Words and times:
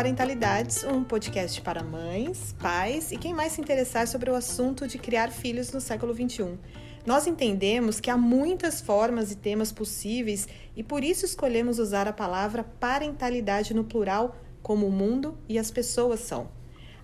Parentalidades, 0.00 0.82
um 0.84 1.04
podcast 1.04 1.60
para 1.60 1.82
mães, 1.82 2.54
pais 2.58 3.12
e 3.12 3.18
quem 3.18 3.34
mais 3.34 3.52
se 3.52 3.60
interessar 3.60 4.08
sobre 4.08 4.30
o 4.30 4.34
assunto 4.34 4.88
de 4.88 4.96
criar 4.96 5.30
filhos 5.30 5.72
no 5.72 5.80
século 5.80 6.14
XXI. 6.14 6.58
Nós 7.06 7.26
entendemos 7.26 7.98
que 7.98 8.10
há 8.10 8.16
muitas 8.16 8.80
formas 8.80 9.32
e 9.32 9.36
temas 9.36 9.72
possíveis 9.72 10.46
e 10.76 10.82
por 10.82 11.02
isso 11.02 11.24
escolhemos 11.24 11.78
usar 11.78 12.06
a 12.06 12.12
palavra 12.12 12.62
parentalidade 12.62 13.72
no 13.72 13.84
plural, 13.84 14.36
como 14.62 14.86
o 14.86 14.92
mundo 14.92 15.38
e 15.48 15.58
as 15.58 15.70
pessoas 15.70 16.20
são. 16.20 16.48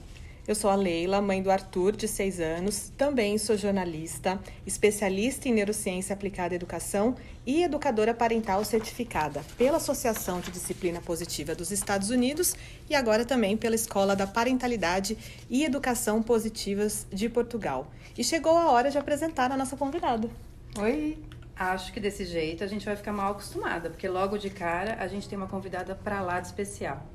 Eu 0.48 0.56
sou 0.56 0.70
a 0.70 0.76
Leila, 0.76 1.22
mãe 1.22 1.44
do 1.44 1.52
Arthur, 1.52 1.94
de 1.94 2.08
6 2.08 2.40
anos. 2.40 2.90
Também 2.98 3.38
sou 3.38 3.58
jornalista, 3.58 4.40
especialista 4.66 5.50
em 5.50 5.54
neurociência 5.54 6.14
aplicada 6.14 6.54
à 6.54 6.56
educação 6.56 7.18
e 7.46 7.64
educadora 7.64 8.14
parental 8.14 8.64
certificada 8.64 9.44
pela 9.58 9.76
Associação 9.76 10.40
de 10.40 10.50
Disciplina 10.50 11.02
Positiva 11.02 11.54
dos 11.54 11.70
Estados 11.70 12.12
Unidos 12.12 12.56
e 12.90 12.96
agora 12.96 13.26
também 13.26 13.58
pela 13.58 13.76
Escola 13.76 14.16
da 14.16 14.26
Parentalidade 14.26 15.18
e 15.50 15.66
Educação 15.66 16.24
Positivas 16.24 17.06
de 17.12 17.28
Portugal. 17.28 17.92
E 18.18 18.24
chegou 18.24 18.56
a 18.56 18.72
hora 18.72 18.90
de 18.90 18.98
apresentar 18.98 19.52
a 19.52 19.58
nossa 19.58 19.76
convidada. 19.76 20.30
Oi! 20.80 21.18
Acho 21.58 21.92
que 21.92 22.00
desse 22.00 22.24
jeito 22.24 22.64
a 22.64 22.68
gente 22.68 22.86
vai 22.86 22.96
ficar 22.96 23.12
mal 23.12 23.34
acostumada, 23.34 23.90
porque 23.90 24.08
logo 24.08 24.38
de 24.38 24.50
cara 24.50 24.96
a 24.98 25.08
gente 25.10 25.28
tem 25.28 25.38
uma 25.38 25.48
convidada 25.48 25.94
para 25.94 26.22
lá 26.22 26.40
de 26.40 26.48
especial. 26.48 27.06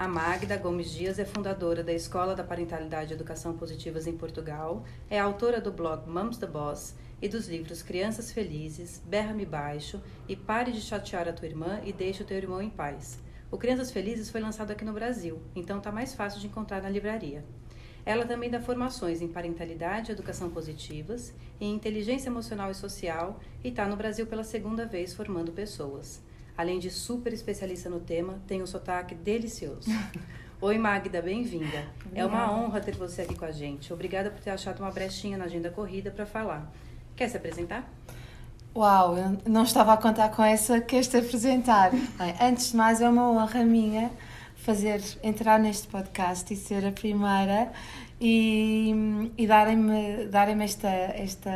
A 0.00 0.08
Magda 0.08 0.56
Gomes 0.56 0.92
Dias 0.92 1.18
é 1.18 1.26
fundadora 1.26 1.84
da 1.84 1.92
Escola 1.92 2.34
da 2.34 2.42
Parentalidade 2.42 3.12
e 3.12 3.14
Educação 3.14 3.54
Positivas 3.54 4.06
em 4.06 4.16
Portugal, 4.16 4.82
é 5.10 5.18
autora 5.18 5.60
do 5.60 5.70
blog 5.70 6.08
Mums 6.08 6.38
the 6.38 6.46
Boss 6.46 6.94
e 7.20 7.28
dos 7.28 7.46
livros 7.46 7.82
Crianças 7.82 8.32
Felizes, 8.32 9.02
Berra-me 9.04 9.44
Baixo 9.44 10.00
e 10.26 10.34
Pare 10.34 10.72
de 10.72 10.80
Chatear 10.80 11.28
a 11.28 11.34
Tua 11.34 11.48
Irmã 11.48 11.82
e 11.84 11.92
Deixe 11.92 12.22
o 12.22 12.24
Teu 12.24 12.38
Irmão 12.38 12.62
em 12.62 12.70
Paz. 12.70 13.18
O 13.50 13.58
Crianças 13.58 13.90
Felizes 13.90 14.30
foi 14.30 14.40
lançado 14.40 14.70
aqui 14.70 14.86
no 14.86 14.94
Brasil, 14.94 15.38
então 15.54 15.76
está 15.76 15.92
mais 15.92 16.14
fácil 16.14 16.40
de 16.40 16.46
encontrar 16.46 16.80
na 16.80 16.88
livraria. 16.88 17.44
Ela 18.02 18.24
também 18.24 18.48
dá 18.48 18.58
formações 18.58 19.20
em 19.20 19.28
parentalidade 19.28 20.10
e 20.10 20.14
educação 20.14 20.48
positivas, 20.48 21.34
em 21.60 21.74
inteligência 21.74 22.30
emocional 22.30 22.70
e 22.70 22.74
social 22.74 23.38
e 23.62 23.68
está 23.68 23.86
no 23.86 23.96
Brasil 23.96 24.26
pela 24.26 24.44
segunda 24.44 24.86
vez 24.86 25.12
formando 25.12 25.52
pessoas. 25.52 26.22
Além 26.60 26.78
de 26.78 26.90
super 26.90 27.32
especialista 27.32 27.88
no 27.88 28.00
tema, 28.00 28.38
tem 28.46 28.62
um 28.62 28.66
sotaque 28.66 29.14
delicioso. 29.14 29.88
Oi, 30.60 30.76
Magda, 30.76 31.22
bem-vinda. 31.22 31.86
É 32.14 32.22
uma 32.22 32.52
honra 32.52 32.82
ter 32.82 32.94
você 32.94 33.22
aqui 33.22 33.34
com 33.34 33.46
a 33.46 33.50
gente. 33.50 33.90
Obrigada 33.94 34.30
por 34.30 34.42
ter 34.42 34.50
achado 34.50 34.80
uma 34.80 34.90
brechinha 34.90 35.38
na 35.38 35.46
agenda 35.46 35.70
corrida 35.70 36.10
para 36.10 36.26
falar. 36.26 36.70
Quer 37.16 37.30
se 37.30 37.36
apresentar? 37.38 37.90
Uau, 38.76 39.16
eu 39.16 39.38
não 39.48 39.62
estava 39.62 39.94
a 39.94 39.96
contar 39.96 40.28
com 40.28 40.44
essa 40.44 40.82
que 40.82 40.96
este 40.96 41.16
apresentar. 41.16 41.92
Bem, 41.92 42.34
antes 42.38 42.72
de 42.72 42.76
mais, 42.76 43.00
é 43.00 43.08
uma 43.08 43.30
honra 43.30 43.64
minha 43.64 44.10
fazer 44.56 45.02
entrar 45.22 45.58
neste 45.58 45.88
podcast 45.88 46.52
e 46.52 46.56
ser 46.58 46.84
a 46.84 46.92
primeira 46.92 47.72
e, 48.20 49.32
e 49.38 49.46
darem-me 49.46 50.26
darem 50.26 50.62
esta, 50.62 50.88
esta, 50.88 51.50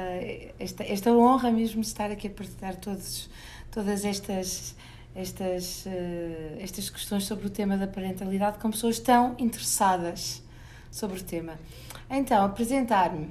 esta, 0.58 0.82
esta 0.82 1.12
honra 1.12 1.50
mesmo 1.50 1.82
de 1.82 1.88
estar 1.88 2.10
aqui 2.10 2.28
a 2.28 2.30
partilhar 2.30 2.76
todos, 2.76 3.28
todas 3.70 4.04
estas, 4.04 4.74
estas, 5.14 5.86
uh, 5.86 6.58
estas 6.60 6.90
questões 6.90 7.24
sobre 7.24 7.46
o 7.46 7.50
tema 7.50 7.76
da 7.76 7.86
parentalidade 7.86 8.58
com 8.58 8.70
pessoas 8.70 8.98
tão 8.98 9.34
interessadas 9.38 10.42
sobre 10.90 11.20
o 11.20 11.22
tema. 11.22 11.58
Então, 12.10 12.44
apresentar-me. 12.44 13.30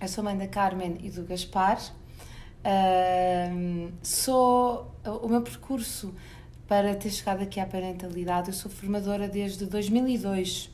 Eu 0.00 0.08
sou 0.08 0.24
mãe 0.24 0.36
da 0.36 0.48
Carmen 0.48 0.98
e 1.02 1.10
do 1.10 1.22
Gaspar. 1.24 1.78
Uh, 2.64 3.92
sou 4.02 4.92
o 5.04 5.28
meu 5.28 5.42
percurso 5.42 6.14
para 6.66 6.94
ter 6.94 7.10
chegado 7.10 7.42
aqui 7.42 7.60
à 7.60 7.66
parentalidade. 7.66 8.48
Eu 8.48 8.54
sou 8.54 8.70
formadora 8.70 9.28
desde 9.28 9.66
2002, 9.66 10.71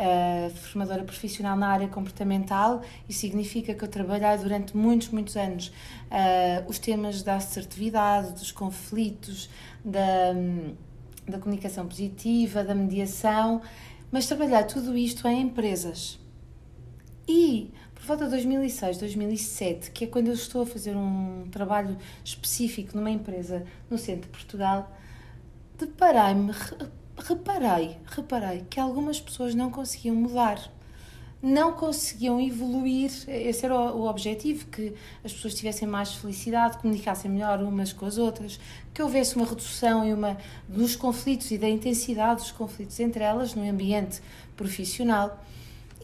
uh, 0.00 0.50
formadora 0.50 1.04
profissional 1.04 1.56
na 1.56 1.68
área 1.68 1.88
comportamental 1.88 2.82
e 3.08 3.12
significa 3.12 3.74
que 3.74 3.84
eu 3.84 3.88
trabalhei 3.88 4.36
durante 4.38 4.76
muitos, 4.76 5.10
muitos 5.10 5.36
anos 5.36 5.68
uh, 5.68 6.68
os 6.68 6.78
temas 6.78 7.22
da 7.22 7.36
assertividade, 7.36 8.32
dos 8.32 8.50
conflitos, 8.50 9.50
da, 9.84 10.32
da 11.28 11.38
comunicação 11.38 11.86
positiva, 11.86 12.64
da 12.64 12.74
mediação, 12.74 13.60
mas 14.10 14.26
trabalhar 14.26 14.64
tudo 14.64 14.96
isto 14.96 15.28
em 15.28 15.42
empresas. 15.42 16.18
E 17.28 17.70
por 17.94 18.04
volta 18.04 18.24
de 18.24 18.30
2006, 18.30 18.98
2007, 18.98 19.90
que 19.90 20.04
é 20.04 20.06
quando 20.06 20.28
eu 20.28 20.34
estou 20.34 20.62
a 20.62 20.66
fazer 20.66 20.96
um 20.96 21.44
trabalho 21.50 21.96
específico 22.24 22.96
numa 22.96 23.10
empresa 23.10 23.64
no 23.90 23.98
centro 23.98 24.22
de 24.22 24.28
Portugal, 24.28 24.90
deparei-me, 25.78 26.52
reparei, 27.20 27.98
reparei 28.06 28.64
que 28.68 28.80
algumas 28.80 29.20
pessoas 29.20 29.54
não 29.54 29.70
conseguiam 29.70 30.16
mudar, 30.16 30.70
não 31.42 31.72
conseguiam 31.72 32.40
evoluir. 32.40 33.10
Esse 33.28 33.64
era 33.64 33.74
o, 33.74 34.08
objetivo, 34.08 34.66
que 34.66 34.94
as 35.24 35.32
pessoas 35.32 35.54
tivessem 35.54 35.86
mais 35.86 36.14
felicidade, 36.14 36.78
comunicassem 36.78 37.30
melhor 37.30 37.62
umas 37.62 37.92
com 37.92 38.06
as 38.06 38.18
outras, 38.18 38.58
que 38.92 39.02
houvesse 39.02 39.36
uma 39.36 39.46
redução 39.46 40.06
e 40.06 40.12
uma 40.12 40.36
dos 40.68 40.96
conflitos 40.96 41.50
e 41.50 41.58
da 41.58 41.68
intensidade 41.68 42.42
dos 42.42 42.50
conflitos 42.50 42.98
entre 43.00 43.22
elas 43.22 43.54
no 43.54 43.68
ambiente 43.68 44.20
profissional. 44.56 45.42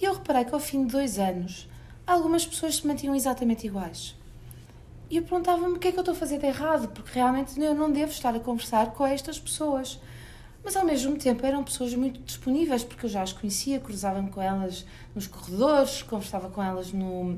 E 0.00 0.05
eu 0.05 0.15
reparei 0.15 0.44
que 0.44 0.55
ao 0.55 0.60
fim 0.60 0.87
de 0.87 0.93
dois 0.93 1.19
anos, 1.19 1.69
algumas 2.06 2.47
pessoas 2.47 2.76
se 2.76 2.87
mantinham 2.87 3.15
exatamente 3.15 3.66
iguais. 3.66 4.15
E 5.09 5.19
eu 5.19 5.22
perguntava-me 5.22 5.75
o 5.75 5.78
que 5.78 5.88
é 5.88 5.93
que 5.93 5.99
eu 5.99 6.03
estou 6.03 6.15
a 6.15 6.16
fazer 6.16 6.38
de 6.38 6.47
errado, 6.47 6.88
porque 6.88 7.12
realmente 7.15 7.59
eu 7.60 7.75
não 7.75 7.91
devo 7.91 8.10
estar 8.10 8.34
a 8.34 8.41
conversar 8.41 8.93
com 8.93 9.06
estas 9.06 9.38
pessoas. 9.38 10.00
Mas 10.66 10.75
ao 10.75 10.84
mesmo 10.84 11.16
tempo 11.16 11.47
eram 11.47 11.62
pessoas 11.62 11.94
muito 11.94 12.21
disponíveis, 12.22 12.82
porque 12.82 13.06
eu 13.06 13.09
já 13.09 13.22
as 13.22 13.32
conhecia, 13.32 13.78
cruzava-me 13.78 14.31
com 14.31 14.43
elas 14.43 14.84
nos 15.15 15.28
corredores, 15.28 16.03
conversava 16.03 16.50
com 16.50 16.60
elas 16.60 16.93
no, 16.93 17.37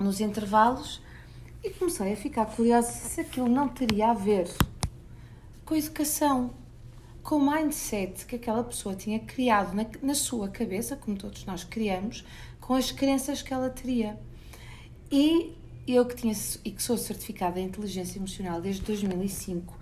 nos 0.00 0.20
intervalos 0.20 1.02
e 1.62 1.68
comecei 1.68 2.14
a 2.14 2.16
ficar 2.16 2.46
curiosa 2.46 2.90
se 2.90 3.20
aquilo 3.20 3.46
não 3.46 3.68
teria 3.68 4.08
a 4.08 4.14
ver 4.14 4.48
com 5.66 5.74
a 5.74 5.78
educação, 5.78 6.54
com 7.22 7.36
o 7.36 7.52
mindset 7.52 8.24
que 8.24 8.36
aquela 8.36 8.64
pessoa 8.64 8.96
tinha 8.96 9.18
criado 9.18 9.74
na, 9.74 9.84
na 10.00 10.14
sua 10.14 10.48
cabeça, 10.48 10.96
como 10.96 11.14
todos 11.14 11.44
nós 11.44 11.62
criamos, 11.62 12.24
com 12.58 12.72
as 12.72 12.90
crenças 12.90 13.42
que 13.42 13.52
ela 13.52 13.68
teria. 13.68 14.18
E 15.12 15.54
eu 15.86 16.06
que 16.06 16.16
tinha 16.16 16.32
e 16.64 16.70
que 16.70 16.82
sou 16.82 16.96
certificada 16.96 17.60
em 17.60 17.66
inteligência 17.66 18.18
emocional 18.18 18.62
desde 18.62 18.80
2005 18.80 19.78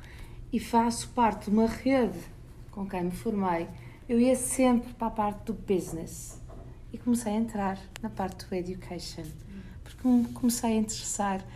e 0.52 0.58
faço 0.58 1.10
parte 1.10 1.48
de 1.48 1.56
uma 1.56 1.68
rede 1.68 2.33
com 2.74 2.88
quem 2.88 3.04
me 3.04 3.10
formei, 3.12 3.68
eu 4.08 4.20
ia 4.20 4.34
sempre 4.34 4.92
para 4.94 5.06
a 5.06 5.10
parte 5.10 5.44
do 5.44 5.54
business 5.54 6.40
e 6.92 6.98
comecei 6.98 7.32
a 7.32 7.36
entrar 7.36 7.78
na 8.02 8.10
parte 8.10 8.46
do 8.46 8.54
education, 8.54 9.24
porque 9.82 10.06
me 10.06 10.24
comecei 10.28 10.72
a 10.72 10.76
interessar 10.76 11.46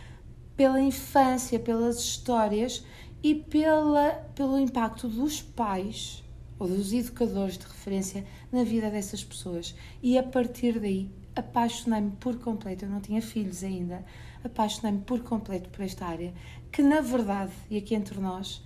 pela 0.55 0.79
infância, 0.79 1.59
pelas 1.59 1.99
histórias 1.99 2.85
e 3.21 3.35
pela, 3.35 4.11
pelo 4.33 4.57
impacto 4.57 5.09
dos 5.09 5.41
pais 5.41 6.23
ou 6.57 6.67
dos 6.67 6.93
educadores 6.93 7.57
de 7.57 7.65
referência 7.65 8.25
na 8.51 8.63
vida 8.63 8.89
dessas 8.89 9.23
pessoas. 9.23 9.75
E 10.01 10.17
a 10.17 10.23
partir 10.23 10.79
daí 10.79 11.09
apaixonei-me 11.35 12.11
por 12.11 12.37
completo. 12.39 12.85
Eu 12.85 12.89
não 12.89 13.01
tinha 13.01 13.21
filhos 13.21 13.63
ainda, 13.63 14.05
apaixonei-me 14.43 15.01
por 15.01 15.21
completo 15.21 15.69
por 15.69 15.83
esta 15.83 16.05
área, 16.05 16.33
que 16.71 16.81
na 16.81 17.01
verdade, 17.01 17.51
e 17.69 17.77
aqui 17.77 17.93
entre 17.95 18.19
nós, 18.19 18.61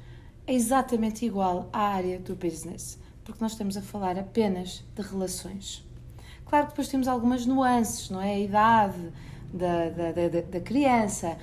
é 0.45 0.53
exatamente 0.53 1.25
igual 1.25 1.69
à 1.71 1.79
área 1.79 2.19
do 2.19 2.35
business, 2.35 2.99
porque 3.23 3.41
nós 3.41 3.53
estamos 3.53 3.77
a 3.77 3.81
falar 3.81 4.17
apenas 4.17 4.83
de 4.95 5.01
relações. 5.01 5.85
Claro 6.45 6.65
que 6.65 6.73
depois 6.73 6.87
temos 6.87 7.07
algumas 7.07 7.45
nuances, 7.45 8.09
não 8.09 8.21
é? 8.21 8.33
A 8.33 8.39
idade 8.39 9.11
da, 9.53 9.89
da, 9.89 10.11
da, 10.11 10.41
da 10.41 10.59
criança, 10.59 11.37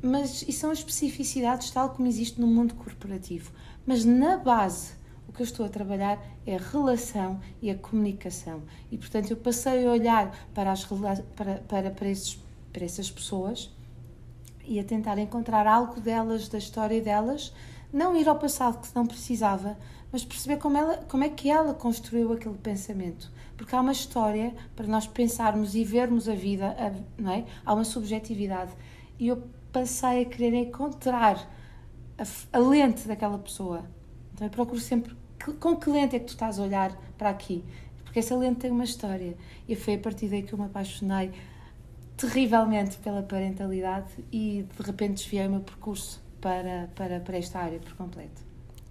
mas 0.00 0.42
e 0.42 0.52
são 0.52 0.70
as 0.70 0.78
especificidades 0.78 1.70
tal 1.70 1.90
como 1.90 2.06
existe 2.06 2.40
no 2.40 2.46
mundo 2.46 2.74
corporativo. 2.74 3.50
Mas 3.86 4.04
na 4.04 4.36
base, 4.36 4.92
o 5.28 5.32
que 5.32 5.42
eu 5.42 5.44
estou 5.44 5.66
a 5.66 5.68
trabalhar 5.68 6.22
é 6.46 6.56
a 6.56 6.58
relação 6.58 7.40
e 7.60 7.70
a 7.70 7.74
comunicação. 7.74 8.62
E 8.90 8.98
portanto 8.98 9.30
eu 9.30 9.36
passei 9.36 9.86
a 9.86 9.90
olhar 9.90 10.48
para, 10.54 10.70
as, 10.70 10.84
para, 10.84 11.56
para, 11.66 11.90
para, 11.90 12.08
esses, 12.08 12.38
para 12.72 12.84
essas 12.84 13.10
pessoas 13.10 13.70
e 14.66 14.78
a 14.78 14.84
tentar 14.84 15.18
encontrar 15.18 15.66
algo 15.66 16.00
delas, 16.00 16.48
da 16.48 16.58
história 16.58 17.00
delas, 17.00 17.52
não 17.94 18.16
ir 18.16 18.28
ao 18.28 18.36
passado 18.36 18.80
que 18.80 18.92
não 18.92 19.06
precisava, 19.06 19.78
mas 20.10 20.24
perceber 20.24 20.56
como, 20.56 20.76
ela, 20.76 20.96
como 21.08 21.22
é 21.22 21.28
que 21.28 21.48
ela 21.48 21.72
construiu 21.72 22.32
aquele 22.32 22.58
pensamento. 22.58 23.30
Porque 23.56 23.74
há 23.74 23.80
uma 23.80 23.92
história 23.92 24.52
para 24.74 24.86
nós 24.88 25.06
pensarmos 25.06 25.76
e 25.76 25.84
vermos 25.84 26.28
a 26.28 26.34
vida, 26.34 26.74
não 27.16 27.32
é? 27.32 27.44
Há 27.64 27.72
uma 27.72 27.84
subjetividade. 27.84 28.72
E 29.16 29.28
eu 29.28 29.44
passei 29.72 30.22
a 30.22 30.24
querer 30.24 30.54
encontrar 30.54 31.48
a, 32.18 32.56
a 32.56 32.58
lente 32.58 33.06
daquela 33.06 33.38
pessoa. 33.38 33.84
Então 34.32 34.44
eu 34.44 34.50
procuro 34.50 34.80
sempre 34.80 35.16
que, 35.38 35.52
com 35.52 35.76
que 35.76 35.88
lente 35.88 36.16
é 36.16 36.18
que 36.18 36.26
tu 36.26 36.30
estás 36.30 36.58
a 36.58 36.64
olhar 36.64 36.92
para 37.16 37.30
aqui. 37.30 37.64
Porque 38.02 38.18
essa 38.18 38.34
lente 38.34 38.58
tem 38.58 38.72
uma 38.72 38.84
história. 38.84 39.36
E 39.68 39.76
foi 39.76 39.94
a 39.94 39.98
partir 39.98 40.26
daí 40.26 40.42
que 40.42 40.52
eu 40.52 40.58
me 40.58 40.64
apaixonei 40.64 41.30
terrivelmente 42.16 42.96
pela 42.98 43.22
parentalidade 43.22 44.12
e 44.32 44.66
de 44.76 44.82
repente 44.82 45.22
desviei 45.22 45.46
o 45.46 45.50
meu 45.50 45.60
percurso 45.60 46.23
para, 46.44 46.90
para, 46.94 47.20
para 47.20 47.38
esta 47.38 47.58
área 47.58 47.78
por 47.78 47.94
completo. 47.94 48.42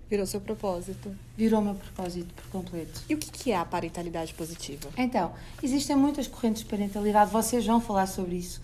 Virou 0.10 0.26
seu 0.26 0.42
propósito. 0.42 1.16
Virou 1.38 1.62
meu 1.62 1.76
propósito 1.76 2.34
por 2.34 2.46
completo. 2.48 3.04
E 3.08 3.14
o 3.14 3.18
que 3.20 3.52
é 3.52 3.56
a 3.56 3.64
parentalidade 3.64 4.34
positiva? 4.34 4.90
Então, 4.98 5.32
existem 5.62 5.96
muitas 5.96 6.28
correntes 6.28 6.64
de 6.64 6.70
parentalidade, 6.70 7.32
vocês 7.32 7.64
vão 7.64 7.80
falar 7.80 8.08
sobre 8.08 8.38
isso. 8.38 8.60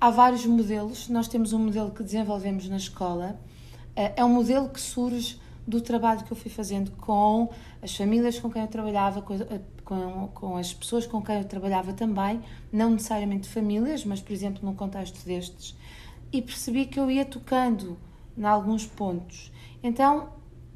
Há 0.00 0.08
vários 0.10 0.46
modelos, 0.46 1.10
nós 1.10 1.28
temos 1.28 1.52
um 1.52 1.58
modelo 1.58 1.90
que 1.90 2.02
desenvolvemos 2.02 2.66
na 2.66 2.78
escola, 2.78 3.38
eh, 3.94 4.14
é 4.16 4.24
um 4.24 4.30
modelo 4.30 4.70
que 4.70 4.80
surge 4.80 5.38
do 5.66 5.82
trabalho 5.82 6.24
que 6.24 6.32
eu 6.32 6.36
fui 6.36 6.50
fazendo 6.50 6.90
com 6.92 7.50
as 7.82 7.94
famílias 7.94 8.38
com 8.38 8.50
quem 8.50 8.62
eu 8.62 8.68
trabalhava, 8.68 9.20
com, 9.20 9.38
com, 9.84 10.28
com 10.28 10.56
as 10.56 10.72
pessoas 10.72 11.06
com 11.06 11.20
quem 11.20 11.36
eu 11.36 11.44
trabalhava 11.44 11.92
também, 11.92 12.40
não 12.72 12.88
necessariamente 12.88 13.46
famílias, 13.50 14.02
mas, 14.06 14.22
por 14.22 14.32
exemplo, 14.32 14.64
num 14.64 14.74
contexto 14.74 15.22
destes, 15.26 15.76
e 16.32 16.40
percebi 16.40 16.86
que 16.86 16.98
eu 16.98 17.10
ia 17.10 17.26
tocando 17.26 17.98
em 18.36 18.44
alguns 18.44 18.86
pontos. 18.86 19.52
Então, 19.82 20.30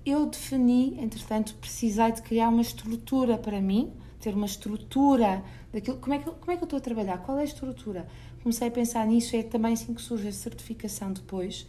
eu 0.04 0.26
defini, 0.26 0.98
entretanto, 1.00 1.54
precisei 1.54 2.12
de 2.12 2.22
criar 2.22 2.48
uma 2.48 2.62
estrutura 2.62 3.38
para 3.38 3.60
mim, 3.60 3.92
ter 4.20 4.34
uma 4.34 4.46
estrutura 4.46 5.42
daquilo. 5.72 5.98
Como 5.98 6.14
é 6.14 6.18
que, 6.18 6.30
como 6.30 6.52
é 6.52 6.56
que 6.56 6.62
eu 6.62 6.66
estou 6.66 6.78
a 6.78 6.80
trabalhar? 6.80 7.18
Qual 7.18 7.38
é 7.38 7.42
a 7.42 7.44
estrutura? 7.44 8.06
Comecei 8.42 8.68
a 8.68 8.70
pensar 8.70 9.06
nisso, 9.06 9.34
é 9.36 9.42
também 9.42 9.72
assim 9.72 9.94
que 9.94 10.02
surge 10.02 10.28
a 10.28 10.32
certificação 10.32 11.12
depois. 11.12 11.66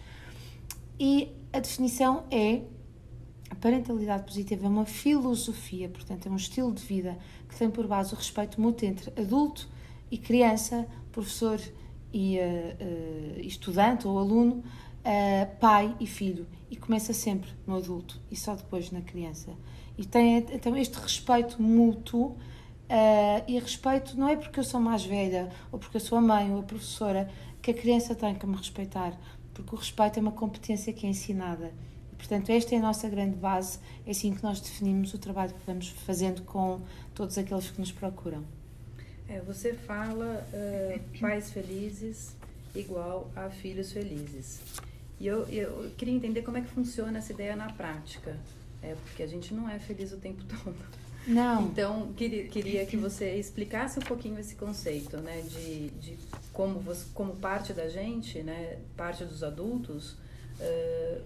E 1.00 1.30
a 1.54 1.60
definição 1.60 2.24
é 2.30 2.62
a 3.50 3.56
parentalidade 3.56 4.24
positiva 4.24 4.66
é 4.66 4.70
uma 4.70 4.86
filosofia, 4.86 5.88
portanto, 5.88 6.28
é 6.28 6.32
um 6.32 6.36
estilo 6.36 6.74
de 6.74 6.84
vida 6.84 7.18
que 7.48 7.56
tem 7.56 7.70
por 7.70 7.88
base 7.88 8.14
o 8.14 8.18
respeito 8.18 8.60
mútuo 8.60 8.88
entre 8.88 9.10
adulto 9.20 9.70
e 10.10 10.18
criança, 10.18 10.88
professor 11.12 11.60
e 12.12 12.38
uh, 12.38 12.42
uh, 12.42 13.40
estudante 13.40 14.08
ou 14.08 14.18
aluno, 14.18 14.64
uh, 15.06 15.56
pai 15.60 15.96
e 16.00 16.08
filho. 16.08 16.48
E 16.70 16.76
começa 16.76 17.14
sempre 17.14 17.50
no 17.66 17.78
adulto 17.78 18.20
e 18.30 18.36
só 18.36 18.56
depois 18.56 18.92
na 18.92 19.02
criança. 19.02 19.52
E 19.98 20.06
tem 20.06 20.38
então 20.38 20.76
este 20.76 21.00
respeito 21.00 21.62
mútuo. 21.62 22.36
e 23.48 23.58
respeito 23.60 24.18
não 24.18 24.28
é 24.28 24.36
porque 24.36 24.60
eu 24.60 24.64
sou 24.64 24.80
mais 24.80 25.06
velha 25.06 25.50
ou 25.72 25.80
porque 25.80 25.98
eu 25.98 26.02
sou 26.02 26.18
a 26.18 26.22
mãe 26.22 26.52
ou 26.52 26.60
a 26.60 26.64
professora 26.64 27.30
que 27.62 27.72
a 27.72 27.74
criança 27.74 28.14
tem 28.14 28.36
que 28.36 28.46
me 28.46 28.56
respeitar, 28.56 29.18
porque 29.54 29.74
o 29.74 29.78
respeito 29.78 30.20
é 30.20 30.22
uma 30.22 30.32
competência 30.32 30.92
que 30.92 31.06
é 31.06 31.10
ensinada 31.10 31.72
Portanto, 32.18 32.50
esta 32.50 32.74
é 32.74 32.78
a 32.78 32.82
nossa 32.82 33.08
grande 33.10 33.36
base, 33.36 33.80
é 34.06 34.12
assim 34.12 34.34
que 34.34 34.42
nós 34.42 34.60
definimos 34.60 35.14
o 35.14 35.18
trabalho 35.18 35.54
que 35.54 35.66
vamos 35.66 35.90
fazendo 35.90 36.42
com 36.44 36.82
todos 37.14 37.38
aqueles 37.38 37.70
que 37.70 37.80
nos 37.80 37.92
procuram. 37.92 38.44
É, 39.28 39.40
você 39.42 39.74
fala 39.74 40.48
uh, 40.54 41.20
pais 41.20 41.52
felizes 41.52 42.36
igual 42.74 43.30
a 43.36 43.50
filhos 43.50 43.92
felizes. 43.92 44.60
E 45.20 45.28
eu, 45.28 45.48
eu 45.48 45.92
queria 45.98 46.14
entender 46.14 46.42
como 46.42 46.58
é 46.58 46.62
que 46.62 46.68
funciona 46.68 47.18
essa 47.18 47.32
ideia 47.32 47.56
na 47.56 47.72
prática. 47.72 48.38
É, 48.82 48.96
porque 49.04 49.24
a 49.24 49.28
gente 49.28 49.54
não 49.54 49.70
é 49.70 49.80
feliz 49.80 50.12
o 50.12 50.18
tempo 50.18 50.44
todo. 50.64 50.76
Não. 51.28 51.64
Então, 51.64 52.14
queria, 52.14 52.48
queria 52.48 52.86
que 52.86 52.96
você 52.96 53.36
explicasse 53.36 53.98
um 53.98 54.04
pouquinho 54.04 54.40
esse 54.40 54.56
conceito, 54.56 55.18
né? 55.18 55.42
De, 55.42 55.90
de 55.90 56.18
como, 56.54 56.80
você, 56.80 57.06
como 57.14 57.36
parte 57.36 57.74
da 57.74 57.88
gente, 57.88 58.44
né? 58.44 58.78
Parte 58.96 59.26
dos 59.26 59.44
adultos, 59.44 60.16
uh, 60.60 61.22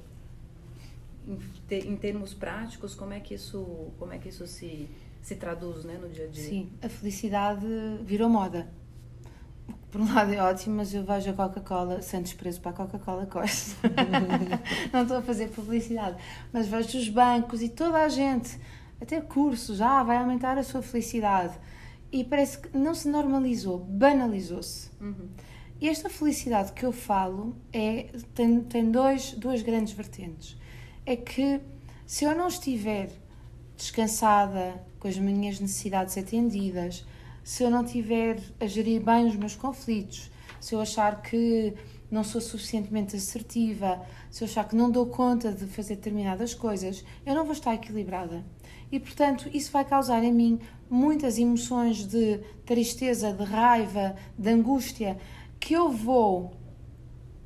em, 1.70 1.96
termos 1.98 2.34
práticos, 2.34 2.96
como 2.96 3.14
é 3.14 3.20
que 3.20 3.34
isso, 3.34 3.92
como 4.00 4.14
é 4.14 4.18
que 4.18 4.30
isso 4.30 4.48
se, 4.48 4.90
se 5.22 5.36
traduz 5.36 5.84
né, 5.84 6.00
no 6.02 6.10
dia 6.10 6.26
a 6.26 6.28
dia? 6.28 6.44
Sim, 6.44 6.70
a 6.82 6.90
felicidade 6.90 7.68
virou 8.04 8.30
moda. 8.30 8.68
Por 9.92 10.02
um 10.02 10.14
lado 10.14 10.34
é 10.34 10.42
ótimo, 10.42 10.76
mas 10.76 10.94
eu 10.94 11.04
vejo 11.04 11.32
a 11.32 11.34
Coca-Cola, 11.34 12.02
sem 12.02 12.22
desprezo 12.22 12.62
para 12.62 12.72
a 12.72 12.74
Coca-Cola 12.74 13.26
Costa. 13.26 13.76
Não 14.94 15.02
estou 15.02 15.18
a 15.18 15.22
fazer 15.22 15.50
publicidade, 15.50 16.18
mas 16.54 16.68
vejo 16.68 16.98
os 16.98 17.10
bancos 17.10 17.62
e 17.62 17.70
toda 17.70 17.98
a 17.98 18.08
gente, 18.08 18.60
até 19.02 19.20
cursos, 19.20 19.78
já 19.78 20.04
vai 20.04 20.18
aumentar 20.18 20.58
a 20.58 20.64
sua 20.64 20.82
felicidade. 20.82 21.58
E 22.12 22.24
parece 22.24 22.58
que 22.58 22.76
não 22.76 22.96
se 22.96 23.08
normalizou, 23.08 23.78
banalizou-se. 23.78 24.90
Uhum. 25.00 25.30
E 25.80 25.88
esta 25.88 26.10
felicidade 26.10 26.72
que 26.72 26.84
eu 26.84 26.92
falo 26.92 27.56
é, 27.72 28.10
tem, 28.34 28.62
tem 28.62 28.90
dois, 28.90 29.34
duas 29.34 29.62
grandes 29.62 29.94
vertentes 29.94 30.58
é 31.10 31.16
que 31.16 31.60
se 32.06 32.24
eu 32.24 32.36
não 32.36 32.48
estiver 32.48 33.10
descansada, 33.76 34.80
com 35.00 35.08
as 35.08 35.18
minhas 35.18 35.60
necessidades 35.60 36.16
atendidas, 36.18 37.04
se 37.44 37.64
eu 37.64 37.70
não 37.70 37.84
estiver 37.84 38.40
a 38.60 38.68
gerir 38.68 39.02
bem 39.04 39.28
os 39.28 39.36
meus 39.36 39.56
conflitos, 39.56 40.30
se 40.60 40.76
eu 40.76 40.82
achar 40.82 41.22
que 41.22 41.74
não 42.12 42.24
sou 42.24 42.42
suficientemente 42.42 43.16
assertiva, 43.16 44.02
se 44.30 44.44
eu 44.44 44.48
achar 44.48 44.68
que 44.68 44.76
não 44.76 44.90
dou 44.90 45.06
conta 45.06 45.52
de 45.52 45.66
fazer 45.68 45.96
determinadas 45.96 46.54
coisas, 46.54 47.04
eu 47.26 47.36
não 47.36 47.44
vou 47.44 47.54
estar 47.54 47.74
equilibrada. 47.74 48.44
E, 48.92 49.00
portanto, 49.00 49.50
isso 49.54 49.72
vai 49.72 49.86
causar 49.86 50.24
em 50.24 50.34
mim 50.34 50.60
muitas 50.90 51.38
emoções 51.38 52.06
de 52.06 52.40
tristeza, 52.66 53.32
de 53.32 53.44
raiva, 53.44 54.16
de 54.38 54.50
angústia, 54.50 55.18
que 55.60 55.74
eu 55.74 55.92
vou 55.92 56.54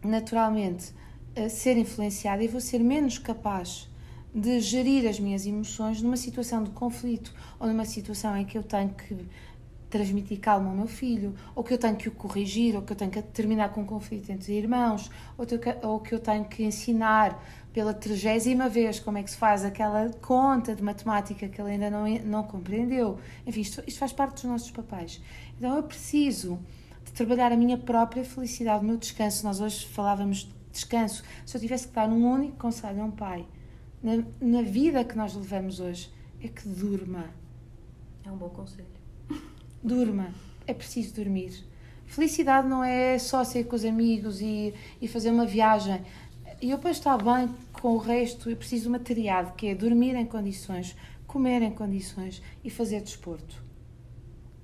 naturalmente 0.01 0.93
ser 1.50 1.77
influenciada 1.77 2.43
e 2.43 2.47
vou 2.47 2.62
ser 2.62 2.79
menos 2.79 3.17
capaz 3.17 3.89
de 4.33 4.59
gerir 4.59 5.07
as 5.07 5.19
minhas 5.19 5.45
emoções 5.45 6.01
numa 6.01 6.17
situação 6.17 6.63
de 6.63 6.71
conflito 6.71 7.33
ou 7.59 7.67
numa 7.67 7.85
situação 7.85 8.35
em 8.35 8.45
que 8.45 8.57
eu 8.57 8.63
tenho 8.63 8.89
que 8.89 9.15
transmitir 9.93 10.39
calma 10.39 10.71
ao 10.71 10.75
meu 10.75 10.88
filho, 10.88 11.35
ou 11.53 11.63
que 11.63 11.71
eu 11.71 11.77
tenho 11.77 11.95
que 11.95 12.07
o 12.07 12.12
corrigir, 12.12 12.75
ou 12.75 12.81
que 12.81 12.93
eu 12.93 12.95
tenho 12.95 13.12
que 13.12 13.21
terminar 13.21 13.69
com 13.69 13.81
um 13.81 13.85
conflito 13.85 14.31
entre 14.31 14.51
irmãos, 14.53 15.12
ou, 15.38 16.00
que 16.00 16.15
eu 16.15 16.19
tenho 16.19 16.45
que 16.45 16.63
ensinar 16.63 17.39
pela 17.71 17.93
trigésima 17.93 18.67
vez 18.67 19.00
como 19.00 19.19
é 19.19 19.23
que 19.23 19.29
se 19.29 19.38
faz 19.38 19.63
aquela 19.63 20.09
conta 20.19 20.75
de 20.75 20.81
matemática 20.81 21.47
que 21.47 21.62
ele 21.62 21.71
ainda 21.73 21.91
não, 21.91 22.07
não 22.25 22.43
compreendeu. 22.43 23.19
Enfim, 23.45 23.62
isto, 23.62 23.83
isto 23.85 24.00
faz 24.00 24.12
parte 24.12 24.33
dos 24.33 24.45
nossos 24.45 24.71
papéis. 24.71 25.21
Então 25.57 25.77
eu 25.77 25.83
preciso 25.83 26.59
de 27.05 27.12
trabalhar 27.12 27.51
a 27.51 27.55
minha 27.55 27.77
própria 27.77 28.23
felicidade, 28.23 28.83
o 28.83 28.88
meu 28.88 28.97
descanso. 28.97 29.45
Nós 29.45 29.62
hoje 29.62 29.85
falávamos 29.85 30.51
descanso. 30.71 31.23
Se 31.45 31.55
eu 31.55 31.62
tivesse 31.62 31.88
que 31.88 31.93
dar 31.93 32.09
um 32.09 32.25
único 32.25 32.57
conselho 32.57 33.00
a 33.00 33.05
um 33.05 33.12
pai, 33.12 33.45
na, 34.01 34.23
na 34.41 34.63
vida 34.63 35.03
que 35.03 35.15
nós 35.15 35.35
levamos 35.35 35.79
hoje, 35.79 36.12
é 36.41 36.47
que 36.47 36.67
durma. 36.67 37.25
É 38.25 38.31
um 38.31 38.38
bom 38.38 38.50
conselho. 38.50 39.02
Durma. 39.83 40.33
É 40.65 40.73
preciso 40.73 41.13
dormir. 41.15 41.65
Felicidade 42.05 42.67
não 42.67 42.83
é 42.83 43.19
só 43.19 43.43
sair 43.43 43.65
com 43.65 43.75
os 43.75 43.83
amigos 43.83 44.39
e, 44.39 44.73
e 45.01 45.07
fazer 45.09 45.29
uma 45.29 45.45
viagem. 45.45 46.01
E 46.61 46.69
eu 46.69 46.77
depois 46.77 46.97
estar 46.97 47.17
bem 47.17 47.49
com 47.73 47.95
o 47.95 47.97
resto, 47.97 48.49
eu 48.49 48.55
preciso 48.55 48.83
de 48.83 48.87
uma 48.89 48.99
triade, 48.99 49.51
que 49.57 49.67
é 49.67 49.75
dormir 49.75 50.15
em 50.15 50.25
condições, 50.25 50.95
comer 51.27 51.61
em 51.61 51.71
condições 51.71 52.41
e 52.63 52.69
fazer 52.69 53.01
desporto. 53.01 53.61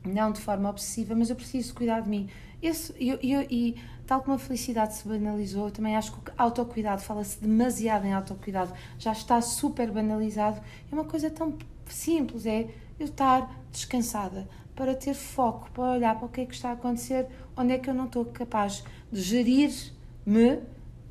Não 0.06 0.32
de 0.32 0.40
forma 0.40 0.70
obsessiva, 0.70 1.14
mas 1.14 1.30
eu 1.30 1.36
preciso 1.36 1.74
cuidar 1.74 2.00
de 2.00 2.10
mim. 2.10 2.30
Esse, 2.62 2.94
eu, 2.98 3.20
eu, 3.22 3.42
e 3.50 3.76
tal 4.08 4.22
como 4.22 4.36
a 4.36 4.40
felicidade 4.40 4.96
se 4.96 5.06
banalizou, 5.06 5.66
eu 5.66 5.72
também 5.72 5.98
acho 5.98 6.14
que 6.14 6.30
o 6.30 6.34
autocuidado, 6.38 7.02
fala-se 7.02 7.42
demasiado 7.42 8.06
em 8.06 8.14
autocuidado, 8.14 8.74
já 8.98 9.12
está 9.12 9.42
super 9.42 9.92
banalizado. 9.92 10.62
É 10.90 10.96
uma 10.96 11.04
coisa 11.04 11.30
tão 11.30 11.58
simples, 11.90 12.46
é 12.46 12.70
eu 12.98 13.08
estar 13.08 13.50
descansada, 13.72 14.48
para 14.80 14.96
ter 14.96 15.14
foco, 15.14 15.70
para 15.72 15.92
olhar 15.92 16.16
para 16.16 16.26
o 16.26 16.30
que 16.30 16.40
é 16.40 16.46
que 16.46 16.54
está 16.54 16.70
a 16.70 16.72
acontecer, 16.72 17.28
onde 17.58 17.74
é 17.74 17.78
que 17.78 17.90
eu 17.90 17.94
não 17.94 18.06
estou 18.06 18.24
capaz 18.24 18.82
de 19.12 19.22
gerir-me 19.22 20.62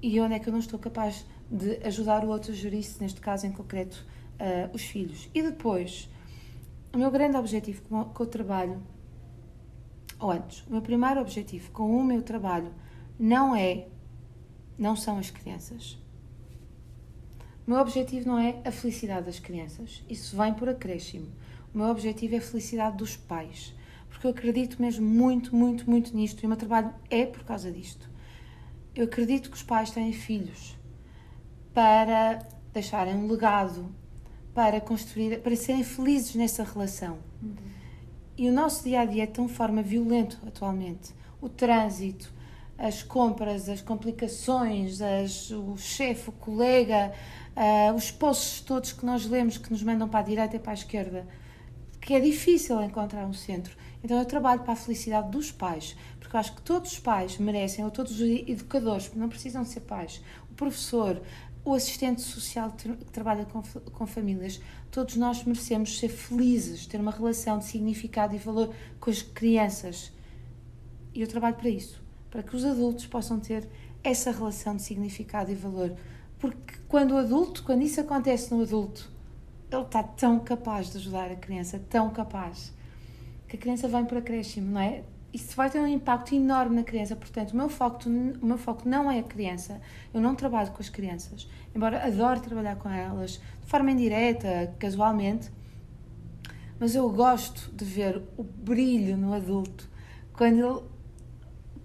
e 0.01 0.19
onde 0.23 0.33
é 0.33 0.39
que 0.39 0.49
eu 0.49 0.53
não 0.55 0.59
estou 0.59 0.79
capaz 0.79 1.27
de 1.51 1.77
ajudar 1.87 2.25
o 2.25 2.29
outro 2.29 2.51
a 2.51 2.55
gerir-se, 2.55 2.99
neste 2.99 3.21
caso 3.21 3.47
em 3.47 3.53
concreto, 3.53 4.07
uh, 4.41 4.75
os 4.75 4.85
filhos. 4.85 5.29
E 5.35 5.43
depois, 5.43 6.09
o 6.95 6.97
meu 6.97 7.11
grande 7.11 7.37
objetivo 7.37 7.83
com, 7.83 8.05
com 8.07 8.23
o 8.23 8.27
trabalho, 8.27 8.83
ou 10.19 10.31
antes, 10.31 10.67
o 10.67 10.73
meu 10.73 10.81
primeiro 10.81 11.21
objetivo 11.21 11.71
com 11.71 11.95
o 11.95 12.03
meu 12.03 12.23
trabalho 12.23 12.73
não 13.19 13.55
é, 13.55 13.87
não 14.79 14.97
são 14.97 15.19
as 15.19 15.31
crianças. 15.31 15.99
O 17.67 17.71
meu 17.71 17.81
objetivo 17.81 18.29
não 18.29 18.39
é 18.39 18.63
a 18.65 18.73
felicidade 18.73 19.27
das 19.27 19.39
crianças, 19.39 20.03
isso 20.09 20.35
vem 20.39 20.55
por 20.55 20.71
acréscimo. 20.71 21.29
O 21.79 21.81
meu 21.81 21.91
objetivo 21.91 22.35
é 22.35 22.39
a 22.39 22.43
felicidade 22.43 22.97
dos 22.97 23.17
pais, 23.17 23.73
porque 24.09 24.27
eu 24.27 24.33
acredito 24.33 24.83
mesmo 24.83 25.07
muito, 25.07 25.55
muito, 25.55 25.89
muito 25.89 26.13
nisto 26.13 26.43
e 26.43 26.45
o 26.45 26.49
meu 26.49 26.57
trabalho 26.57 26.93
é 27.09 27.25
por 27.25 27.45
causa 27.45 27.71
disto. 27.71 28.11
Eu 28.97 29.05
acredito 29.05 29.49
que 29.49 29.55
os 29.55 29.63
pais 29.63 29.93
têm 29.93 30.13
filhos 30.13 30.77
para 31.73 32.41
deixarem 32.73 33.15
um 33.15 33.29
legado, 33.29 33.95
para 34.53 34.81
construir, 34.81 35.41
para 35.41 35.55
serem 35.55 35.85
felizes 35.85 36.35
nessa 36.35 36.65
relação. 36.65 37.19
Uhum. 37.41 37.55
E 38.37 38.51
o 38.51 38.53
nosso 38.53 38.83
dia 38.83 39.03
a 39.03 39.05
dia 39.05 39.23
é 39.23 39.27
de 39.27 39.35
tão 39.35 39.47
forma 39.47 39.81
violento 39.81 40.37
atualmente. 40.45 41.15
O 41.41 41.49
trânsito, 41.49 42.35
as 42.77 43.05
compras, 43.05 43.69
as 43.69 43.81
complicações, 43.81 45.01
as, 45.01 45.53
o 45.53 45.77
chefe, 45.77 46.31
o 46.31 46.33
colega, 46.33 47.13
uh, 47.57 47.95
os 47.95 48.11
posts 48.11 48.63
todos 48.63 48.91
que 48.91 49.07
nós 49.07 49.25
lemos 49.27 49.59
que 49.59 49.71
nos 49.71 49.85
mandam 49.85 50.09
para 50.09 50.19
a 50.19 50.25
direita 50.25 50.57
e 50.57 50.59
para 50.59 50.73
a 50.73 50.75
esquerda, 50.75 51.25
que 52.09 52.15
é 52.15 52.21
difícil 52.21 52.81
encontrar 52.81 53.27
um 53.27 53.35
centro. 53.35 53.77
Então 54.03 54.19
eu 54.19 54.25
trabalho 54.25 54.63
para 54.63 54.73
a 54.73 54.77
felicidade 54.77 55.31
dos 55.31 55.53
pais, 55.53 55.95
porque 56.19 56.35
eu 56.35 56.41
acho 56.41 56.55
que 56.55 56.63
todos 56.63 56.93
os 56.93 56.99
pais 56.99 57.37
merecem, 57.37 57.85
ou 57.85 57.91
todos 57.91 58.19
os 58.19 58.27
educadores, 58.49 59.13
não 59.15 59.29
precisam 59.29 59.63
ser 59.63 59.81
pais, 59.81 60.23
o 60.51 60.55
professor, 60.55 61.21
o 61.63 61.75
assistente 61.75 62.23
social 62.23 62.71
que 62.71 62.89
trabalha 63.13 63.45
com, 63.45 63.63
com 63.63 64.07
famílias, 64.07 64.59
todos 64.91 65.17
nós 65.17 65.45
merecemos 65.45 65.99
ser 65.99 66.09
felizes, 66.09 66.87
ter 66.87 66.99
uma 66.99 67.11
relação 67.11 67.59
de 67.59 67.67
significado 67.67 68.35
e 68.35 68.39
valor 68.39 68.75
com 68.99 69.11
as 69.11 69.21
crianças. 69.21 70.11
E 71.13 71.21
eu 71.21 71.29
trabalho 71.29 71.57
para 71.57 71.69
isso, 71.69 72.03
para 72.31 72.43
que 72.43 72.57
os 72.57 72.65
adultos 72.65 73.05
possam 73.07 73.39
ter 73.39 73.69
essa 74.03 74.31
relação 74.31 74.77
de 74.77 74.81
significado 74.81 75.53
e 75.53 75.55
valor. 75.55 75.95
Porque 76.39 76.73
quando 76.89 77.13
o 77.13 77.19
adulto, 77.19 77.63
quando 77.65 77.83
isso 77.83 78.01
acontece 78.01 78.51
no 78.55 78.63
adulto, 78.63 79.18
ele 79.71 79.83
está 79.83 80.03
tão 80.03 80.41
capaz 80.41 80.91
de 80.91 80.99
ajudar 80.99 81.31
a 81.31 81.37
criança, 81.37 81.81
tão 81.91 82.11
capaz, 82.11 82.73
que 83.47 83.57
a 83.57 83.59
criança 83.59 83.89
vem 83.89 84.05
para 84.05 84.19
acréscimo, 84.19 84.73
não 84.73 84.81
é? 84.81 85.03
Isso 85.33 85.55
vai 85.55 85.69
ter 85.69 85.79
um 85.79 85.87
impacto 85.87 86.35
enorme 86.35 86.77
na 86.77 86.83
criança. 86.83 87.15
Portanto, 87.15 87.53
o 87.53 87.57
meu 87.57 87.69
foco, 87.69 88.09
o 88.09 88.47
meu 88.47 88.57
foco 88.57 88.89
não 88.89 89.11
é 89.11 89.19
a 89.19 89.23
criança. 89.23 89.81
Eu 90.13 90.21
não 90.21 90.35
trabalho 90.35 90.71
com 90.73 90.81
as 90.81 90.89
crianças. 90.89 91.49
Embora 91.75 92.05
adore 92.05 92.41
trabalhar 92.41 92.77
com 92.77 92.89
elas 92.89 93.33
de 93.33 93.67
forma 93.67 93.91
indireta, 93.91 94.75
casualmente. 94.79 95.51
Mas 96.81 96.95
eu 96.95 97.11
gosto 97.11 97.71
de 97.75 97.85
ver 97.85 98.23
o 98.37 98.43
brilho 98.43 99.17
no 99.17 99.35
adulto 99.35 99.89
quando 100.33 100.59
ele 100.59 100.83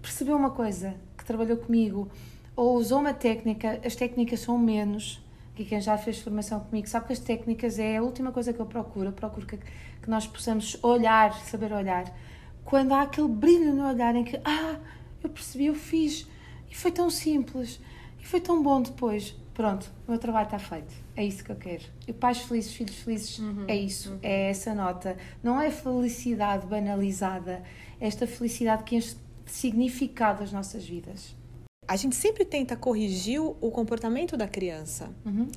percebeu 0.00 0.36
uma 0.36 0.50
coisa 0.50 0.94
que 1.16 1.24
trabalhou 1.24 1.56
comigo 1.56 2.08
ou 2.56 2.76
usou 2.76 3.00
uma 3.00 3.12
técnica. 3.12 3.80
As 3.84 3.94
técnicas 3.94 4.40
são 4.40 4.56
menos 4.56 5.23
que 5.54 5.64
quem 5.64 5.80
já 5.80 5.96
fez 5.96 6.18
formação 6.18 6.60
comigo 6.60 6.88
sabe 6.88 7.06
que 7.06 7.12
as 7.12 7.20
técnicas 7.20 7.78
é 7.78 7.96
a 7.96 8.02
última 8.02 8.32
coisa 8.32 8.52
que 8.52 8.60
eu 8.60 8.66
procuro. 8.66 9.08
Eu 9.08 9.12
procuro 9.12 9.46
que, 9.46 9.56
que 9.56 10.10
nós 10.10 10.26
possamos 10.26 10.76
olhar, 10.82 11.32
saber 11.44 11.72
olhar. 11.72 12.12
Quando 12.64 12.92
há 12.92 13.02
aquele 13.02 13.28
brilho 13.28 13.72
no 13.72 13.86
olhar 13.86 14.16
em 14.16 14.24
que, 14.24 14.40
ah, 14.44 14.80
eu 15.22 15.30
percebi, 15.30 15.66
eu 15.66 15.74
fiz, 15.74 16.26
e 16.70 16.74
foi 16.74 16.90
tão 16.90 17.08
simples, 17.08 17.80
e 18.20 18.26
foi 18.26 18.40
tão 18.40 18.62
bom 18.62 18.82
depois. 18.82 19.36
Pronto, 19.52 19.92
o 20.08 20.10
meu 20.10 20.18
trabalho 20.18 20.46
está 20.46 20.58
feito. 20.58 20.92
É 21.14 21.24
isso 21.24 21.44
que 21.44 21.52
eu 21.52 21.56
quero. 21.56 21.84
E 22.08 22.12
pais 22.12 22.38
felizes, 22.38 22.74
filhos 22.74 22.96
felizes, 22.96 23.38
uhum, 23.38 23.64
é 23.68 23.76
isso, 23.76 24.10
uhum. 24.10 24.18
é 24.20 24.50
essa 24.50 24.74
nota. 24.74 25.16
Não 25.40 25.60
é 25.60 25.70
felicidade 25.70 26.66
banalizada, 26.66 27.62
é 28.00 28.08
esta 28.08 28.26
felicidade 28.26 28.82
que 28.82 28.96
enche 28.96 29.14
de 29.44 29.52
significado 29.52 30.42
as 30.42 30.50
nossas 30.50 30.84
vidas 30.84 31.36
a 31.86 31.96
gente 31.96 32.16
sempre 32.16 32.44
tenta 32.44 32.76
corrigir 32.76 33.40
o 33.40 33.70
comportamento 33.70 34.36
da 34.36 34.48
criança. 34.48 35.10
Uhum. 35.24 35.48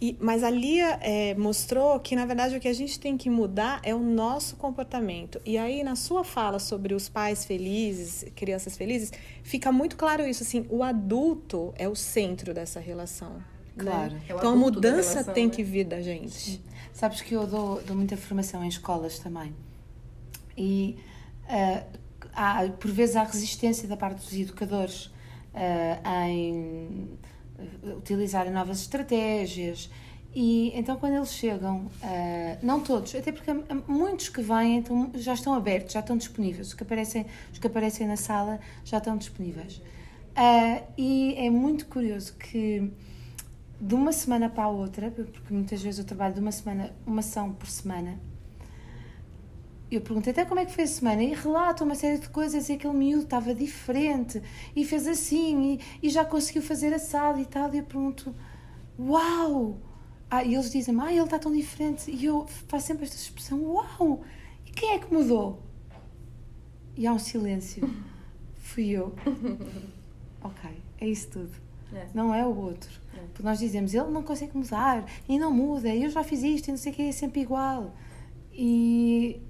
E, 0.00 0.16
mas 0.18 0.42
a 0.42 0.48
Lia 0.48 0.98
é, 1.02 1.34
mostrou 1.34 2.00
que, 2.00 2.16
na 2.16 2.24
verdade, 2.24 2.56
o 2.56 2.60
que 2.60 2.68
a 2.68 2.72
gente 2.72 2.98
tem 2.98 3.18
que 3.18 3.28
mudar 3.28 3.80
é 3.82 3.94
o 3.94 3.98
nosso 3.98 4.56
comportamento. 4.56 5.38
E 5.44 5.58
aí, 5.58 5.84
na 5.84 5.94
sua 5.94 6.24
fala 6.24 6.58
sobre 6.58 6.94
os 6.94 7.08
pais 7.10 7.44
felizes, 7.44 8.24
crianças 8.34 8.78
felizes, 8.78 9.12
fica 9.42 9.70
muito 9.70 9.96
claro 9.96 10.26
isso. 10.26 10.42
Assim, 10.42 10.64
o 10.70 10.82
adulto 10.82 11.74
é 11.76 11.86
o 11.86 11.94
centro 11.94 12.54
dessa 12.54 12.80
relação. 12.80 13.34
Né? 13.34 13.44
Claro. 13.76 14.14
Né? 14.14 14.22
É 14.26 14.32
então, 14.32 14.52
a 14.52 14.56
mudança 14.56 15.10
relação, 15.10 15.34
tem 15.34 15.46
né? 15.48 15.52
que 15.54 15.62
vir 15.62 15.84
da 15.84 16.00
gente. 16.00 16.30
Sim. 16.30 16.60
Sabes 16.94 17.20
que 17.20 17.34
eu 17.34 17.46
dou, 17.46 17.82
dou 17.82 17.94
muita 17.94 18.16
formação 18.16 18.64
em 18.64 18.68
escolas 18.68 19.18
também. 19.18 19.54
E, 20.56 20.96
uh, 21.44 21.98
há, 22.32 22.66
por 22.70 22.90
vezes, 22.90 23.16
há 23.16 23.22
resistência 23.24 23.86
da 23.86 23.98
parte 23.98 24.16
dos 24.16 24.32
educadores 24.32 25.10
uh, 25.54 26.28
em 26.28 27.18
utilizarem 27.96 28.52
novas 28.52 28.80
estratégias. 28.80 29.90
E 30.34 30.72
então, 30.78 30.96
quando 30.96 31.14
eles 31.14 31.32
chegam, 31.32 31.86
uh, 32.02 32.58
não 32.62 32.80
todos, 32.80 33.14
até 33.14 33.32
porque 33.32 33.50
muitos 33.88 34.28
que 34.28 34.40
vêm 34.40 34.76
então, 34.76 35.10
já 35.14 35.34
estão 35.34 35.54
abertos, 35.54 35.92
já 35.92 36.00
estão 36.00 36.16
disponíveis. 36.16 36.68
Os 36.68 36.74
que 36.74 36.82
aparecem, 36.82 37.26
os 37.52 37.58
que 37.58 37.66
aparecem 37.66 38.06
na 38.06 38.16
sala 38.16 38.60
já 38.84 38.98
estão 38.98 39.16
disponíveis. 39.16 39.78
Uh, 40.30 40.82
e 40.96 41.34
é 41.36 41.50
muito 41.50 41.86
curioso 41.86 42.34
que 42.34 42.90
de 43.80 43.94
uma 43.94 44.12
semana 44.12 44.48
para 44.48 44.64
a 44.64 44.68
outra, 44.68 45.10
porque 45.10 45.52
muitas 45.52 45.82
vezes 45.82 45.98
eu 45.98 46.04
trabalho 46.04 46.34
de 46.34 46.40
uma 46.40 46.52
semana, 46.52 46.92
uma 47.06 47.20
ação 47.20 47.52
por 47.52 47.66
semana, 47.66 48.18
eu 49.90 50.00
perguntei 50.00 50.32
até 50.32 50.44
como 50.44 50.60
é 50.60 50.64
que 50.64 50.72
foi 50.72 50.84
a 50.84 50.86
semana 50.86 51.22
e 51.22 51.34
relata 51.34 51.82
uma 51.82 51.96
série 51.96 52.18
de 52.18 52.28
coisas 52.28 52.68
e 52.68 52.74
aquele 52.74 52.94
miúdo 52.94 53.24
estava 53.24 53.52
diferente 53.52 54.40
e 54.74 54.84
fez 54.84 55.06
assim 55.08 55.80
e, 56.00 56.06
e 56.06 56.10
já 56.10 56.24
conseguiu 56.24 56.62
fazer 56.62 56.94
assado 56.94 57.40
e 57.40 57.44
tal. 57.44 57.74
E 57.74 57.78
eu 57.78 57.84
pergunto: 57.84 58.32
Uau! 58.98 59.78
Ah, 60.30 60.44
e 60.44 60.54
eles 60.54 60.70
dizem: 60.70 60.96
Ah, 61.00 61.12
ele 61.12 61.24
está 61.24 61.40
tão 61.40 61.50
diferente. 61.50 62.08
E 62.08 62.24
eu 62.24 62.46
faço 62.68 62.86
sempre 62.86 63.04
esta 63.04 63.16
expressão: 63.16 63.60
Uau! 63.64 64.22
E 64.64 64.70
quem 64.70 64.92
é 64.92 64.98
que 65.00 65.12
mudou? 65.12 65.60
E 66.96 67.06
há 67.06 67.12
um 67.12 67.18
silêncio. 67.18 67.82
Fui 68.54 68.90
eu. 68.90 69.12
ok, 70.40 70.70
é 71.00 71.08
isso 71.08 71.30
tudo. 71.30 71.50
É. 71.92 72.06
Não 72.14 72.32
é 72.32 72.46
o 72.46 72.56
outro. 72.56 72.90
É. 73.14 73.20
Porque 73.32 73.42
nós 73.42 73.58
dizemos: 73.58 73.92
Ele 73.92 74.10
não 74.10 74.22
consegue 74.22 74.56
mudar 74.56 75.04
e 75.28 75.36
não 75.36 75.52
muda. 75.52 75.92
Eu 75.92 76.10
já 76.10 76.22
fiz 76.22 76.44
isto 76.44 76.68
e 76.68 76.70
não 76.70 76.78
sei 76.78 76.92
o 76.92 76.94
que, 76.94 77.02
é 77.02 77.12
sempre 77.12 77.40
igual. 77.40 77.92
E 78.52 79.40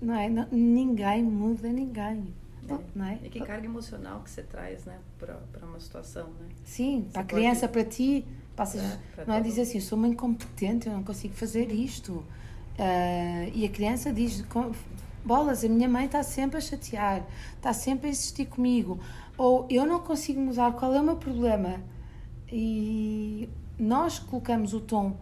não 0.00 0.14
é, 0.14 0.28
não, 0.28 0.46
ninguém 0.50 1.22
muda 1.22 1.68
ninguém. 1.68 2.34
É. 2.68 2.78
Não 2.94 3.04
é? 3.04 3.18
E 3.22 3.28
que 3.28 3.40
carga 3.40 3.66
emocional 3.66 4.20
que 4.20 4.30
você 4.30 4.42
traz 4.42 4.84
né, 4.84 4.98
para 5.18 5.38
uma 5.66 5.78
situação. 5.78 6.28
Né? 6.28 6.48
Sim, 6.64 7.08
para 7.12 7.22
a 7.22 7.24
criança, 7.24 7.68
pode... 7.68 7.72
para 7.72 7.84
ti. 7.84 8.24
Passas, 8.54 8.80
é, 8.82 9.24
não 9.26 9.34
é 9.34 9.40
dizer 9.40 9.62
assim, 9.62 9.80
sou 9.80 9.98
uma 9.98 10.08
incompetente, 10.08 10.86
eu 10.86 10.92
não 10.94 11.02
consigo 11.02 11.34
fazer 11.34 11.70
isto. 11.70 12.12
Uh, 12.12 13.50
e 13.54 13.64
a 13.64 13.68
criança 13.68 14.12
diz: 14.12 14.44
bolas, 15.24 15.64
a 15.64 15.68
minha 15.68 15.88
mãe 15.88 16.06
está 16.06 16.22
sempre 16.22 16.56
a 16.56 16.60
chatear, 16.60 17.26
está 17.54 17.72
sempre 17.72 18.08
a 18.08 18.10
insistir 18.10 18.46
comigo. 18.46 18.98
Ou 19.36 19.66
eu 19.70 19.86
não 19.86 20.00
consigo 20.00 20.40
mudar, 20.40 20.72
qual 20.72 20.94
é 20.94 21.00
o 21.00 21.04
meu 21.04 21.16
problema? 21.16 21.80
E 22.50 23.48
nós 23.78 24.18
colocamos 24.18 24.72
o 24.72 24.80
tom 24.80 25.16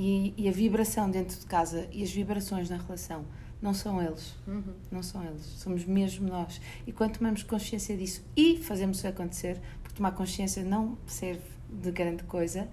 e, 0.00 0.32
e, 0.36 0.48
a 0.48 0.52
vibração 0.52 1.10
dentro 1.10 1.36
de 1.36 1.44
casa 1.44 1.88
e 1.90 2.04
as 2.04 2.12
vibrações 2.12 2.70
na 2.70 2.76
relação 2.76 3.24
não 3.60 3.74
são 3.74 4.00
eles. 4.00 4.36
Uhum. 4.46 4.74
Não 4.92 5.02
são 5.02 5.24
eles. 5.24 5.42
Somos 5.42 5.84
mesmo 5.84 6.28
nós. 6.28 6.60
E 6.86 6.92
quando 6.92 7.18
tomamos 7.18 7.42
consciência 7.42 7.96
disso 7.96 8.24
e 8.36 8.58
fazemos 8.58 8.98
isso 8.98 9.08
acontecer, 9.08 9.60
porque 9.82 9.96
tomar 9.96 10.12
consciência 10.12 10.62
não 10.62 10.96
serve 11.04 11.42
de 11.68 11.90
grande 11.90 12.22
coisa, 12.22 12.68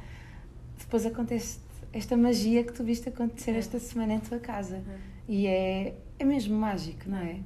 depois 0.77 1.03
acontece 1.03 1.60
esta 1.91 2.15
magia 2.15 2.63
que 2.63 2.72
tu 2.72 2.84
viste 2.84 3.10
acontecer 3.10 3.51
é. 3.51 3.58
esta 3.58 3.79
semana 3.79 4.13
em 4.13 4.20
tua 4.20 4.38
casa. 4.38 4.75
É. 4.75 5.00
E 5.27 5.48
é, 5.48 5.98
é 6.20 6.24
mesmo 6.24 6.55
mágico, 6.55 7.10
não 7.10 7.17
é? 7.17 7.39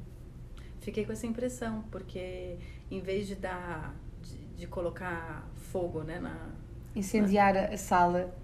Fiquei 0.82 1.06
com 1.06 1.14
essa 1.14 1.26
impressão, 1.26 1.86
porque 1.90 2.58
em 2.92 3.00
vez 3.00 3.28
de 3.28 3.36
dar. 3.36 3.96
de, 4.22 4.58
de 4.58 4.68
colocar 4.68 5.50
fogo, 5.72 6.04
né? 6.04 6.20
Na, 6.20 6.50
Incendiar 6.94 7.54
na... 7.54 7.62
a 7.68 7.78
sala 7.78 8.36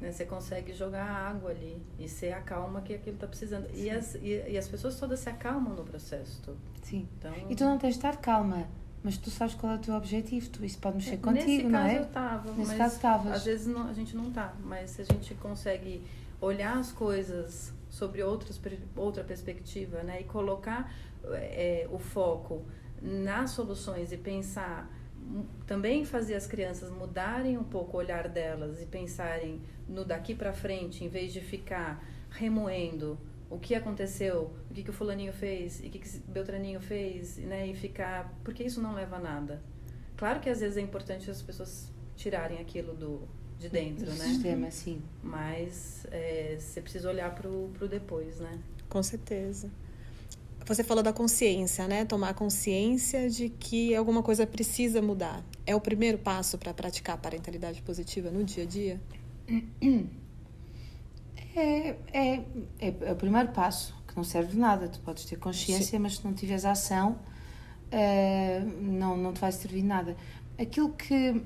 né? 0.00 0.12
Você 0.12 0.24
consegue 0.24 0.72
jogar 0.72 1.04
água 1.04 1.50
ali 1.50 1.82
e 1.98 2.08
ser 2.08 2.32
a 2.32 2.40
calma 2.40 2.80
que 2.80 2.94
aquilo 2.94 3.16
está 3.16 3.26
precisando. 3.26 3.68
E 3.74 3.90
as, 3.90 4.14
e, 4.16 4.44
e, 4.48 4.58
as 4.58 4.68
pessoas 4.68 4.98
todas 4.98 5.20
se 5.20 5.28
acalmam 5.28 5.74
no 5.74 5.84
processo 5.84 6.40
todo. 6.42 6.58
Sim. 6.82 7.08
Então, 7.18 7.32
e 7.48 7.54
tu 7.54 7.64
não 7.64 7.78
tens 7.78 7.94
de 7.94 7.98
estar 7.98 8.16
calma, 8.16 8.68
mas 9.02 9.16
tu 9.16 9.30
sabes 9.30 9.54
qual 9.54 9.72
é 9.72 9.76
o 9.76 9.78
teu 9.78 9.94
objetivo. 9.94 10.48
Tu, 10.50 10.64
isso 10.64 10.78
pode 10.78 10.96
mexer 10.96 11.14
é, 11.14 11.16
contigo, 11.16 11.68
não 11.68 11.80
é? 11.80 11.98
Nesse 12.56 12.76
caso 12.76 12.94
eu 12.94 12.96
estava. 12.96 13.30
Às 13.32 13.44
vezes 13.44 13.66
não, 13.66 13.88
a 13.88 13.92
gente 13.92 14.16
não 14.16 14.28
está, 14.28 14.54
mas 14.62 14.90
se 14.90 15.02
a 15.02 15.04
gente 15.04 15.34
consegue 15.34 16.02
olhar 16.40 16.78
as 16.78 16.92
coisas 16.92 17.72
sobre 17.90 18.22
outras, 18.22 18.60
outra 18.94 19.24
perspectiva 19.24 20.02
né? 20.02 20.20
e 20.20 20.24
colocar 20.24 20.92
é, 21.24 21.88
o 21.90 21.98
foco 21.98 22.64
nas 23.00 23.50
soluções 23.50 24.12
e 24.12 24.16
pensar 24.16 24.88
também 25.66 26.04
fazer 26.04 26.34
as 26.34 26.46
crianças 26.46 26.90
mudarem 26.90 27.58
um 27.58 27.64
pouco 27.64 27.96
o 27.96 28.00
olhar 28.00 28.28
delas 28.28 28.80
e 28.80 28.86
pensarem 28.86 29.60
no 29.88 30.04
daqui 30.04 30.34
para 30.34 30.52
frente, 30.52 31.04
em 31.04 31.08
vez 31.08 31.32
de 31.32 31.40
ficar 31.40 32.04
remoendo 32.30 33.18
o 33.50 33.58
que 33.58 33.74
aconteceu, 33.74 34.50
o 34.70 34.74
que, 34.74 34.82
que 34.82 34.90
o 34.90 34.92
fulaninho 34.92 35.32
fez, 35.32 35.82
e 35.82 35.86
o 35.86 35.90
que, 35.90 35.98
que 35.98 36.18
o 36.18 36.30
Beltraninho 36.30 36.80
fez, 36.80 37.38
né? 37.38 37.66
E 37.66 37.74
ficar... 37.74 38.34
Porque 38.44 38.62
isso 38.62 38.80
não 38.80 38.94
leva 38.94 39.16
a 39.16 39.20
nada. 39.20 39.62
Claro 40.16 40.40
que 40.40 40.50
às 40.50 40.60
vezes 40.60 40.76
é 40.76 40.80
importante 40.80 41.30
as 41.30 41.40
pessoas 41.40 41.90
tirarem 42.14 42.58
aquilo 42.58 42.94
do, 42.94 43.26
de 43.58 43.68
dentro, 43.68 44.06
do 44.06 44.12
né? 44.12 44.24
sistema, 44.24 44.70
sim. 44.70 45.02
Mas 45.22 46.06
é, 46.10 46.56
você 46.58 46.80
precisa 46.80 47.08
olhar 47.08 47.34
pro, 47.34 47.70
pro 47.74 47.88
depois, 47.88 48.38
né? 48.38 48.58
Com 48.88 49.02
certeza. 49.02 49.70
Você 50.68 50.84
falou 50.84 51.02
da 51.02 51.14
consciência, 51.14 51.88
né? 51.88 52.04
Tomar 52.04 52.34
consciência 52.34 53.30
de 53.30 53.48
que 53.48 53.96
alguma 53.96 54.22
coisa 54.22 54.46
precisa 54.46 55.00
mudar. 55.00 55.42
É 55.64 55.74
o 55.74 55.80
primeiro 55.80 56.18
passo 56.18 56.58
para 56.58 56.74
praticar 56.74 57.14
a 57.14 57.18
parentalidade 57.18 57.80
positiva 57.80 58.30
no 58.30 58.44
dia 58.44 58.64
a 58.64 58.66
dia? 58.66 59.00
É, 61.56 61.96
é, 62.12 62.44
é, 62.78 62.94
é, 63.00 63.12
o 63.12 63.16
primeiro 63.16 63.48
passo, 63.48 63.94
que 64.06 64.14
não 64.14 64.22
serve 64.22 64.52
de 64.52 64.58
nada. 64.58 64.88
Tu 64.88 65.00
podes 65.00 65.24
ter 65.24 65.36
consciência, 65.36 65.96
Sim. 65.96 65.98
mas 65.98 66.18
se 66.18 66.24
não 66.24 66.34
tiveres 66.34 66.66
ação, 66.66 67.18
uh, 67.90 68.82
não, 68.82 69.16
não 69.16 69.32
te 69.32 69.40
vai 69.40 69.50
servir 69.50 69.80
de 69.80 69.86
nada. 69.86 70.16
Aquilo 70.58 70.90
que. 70.90 71.42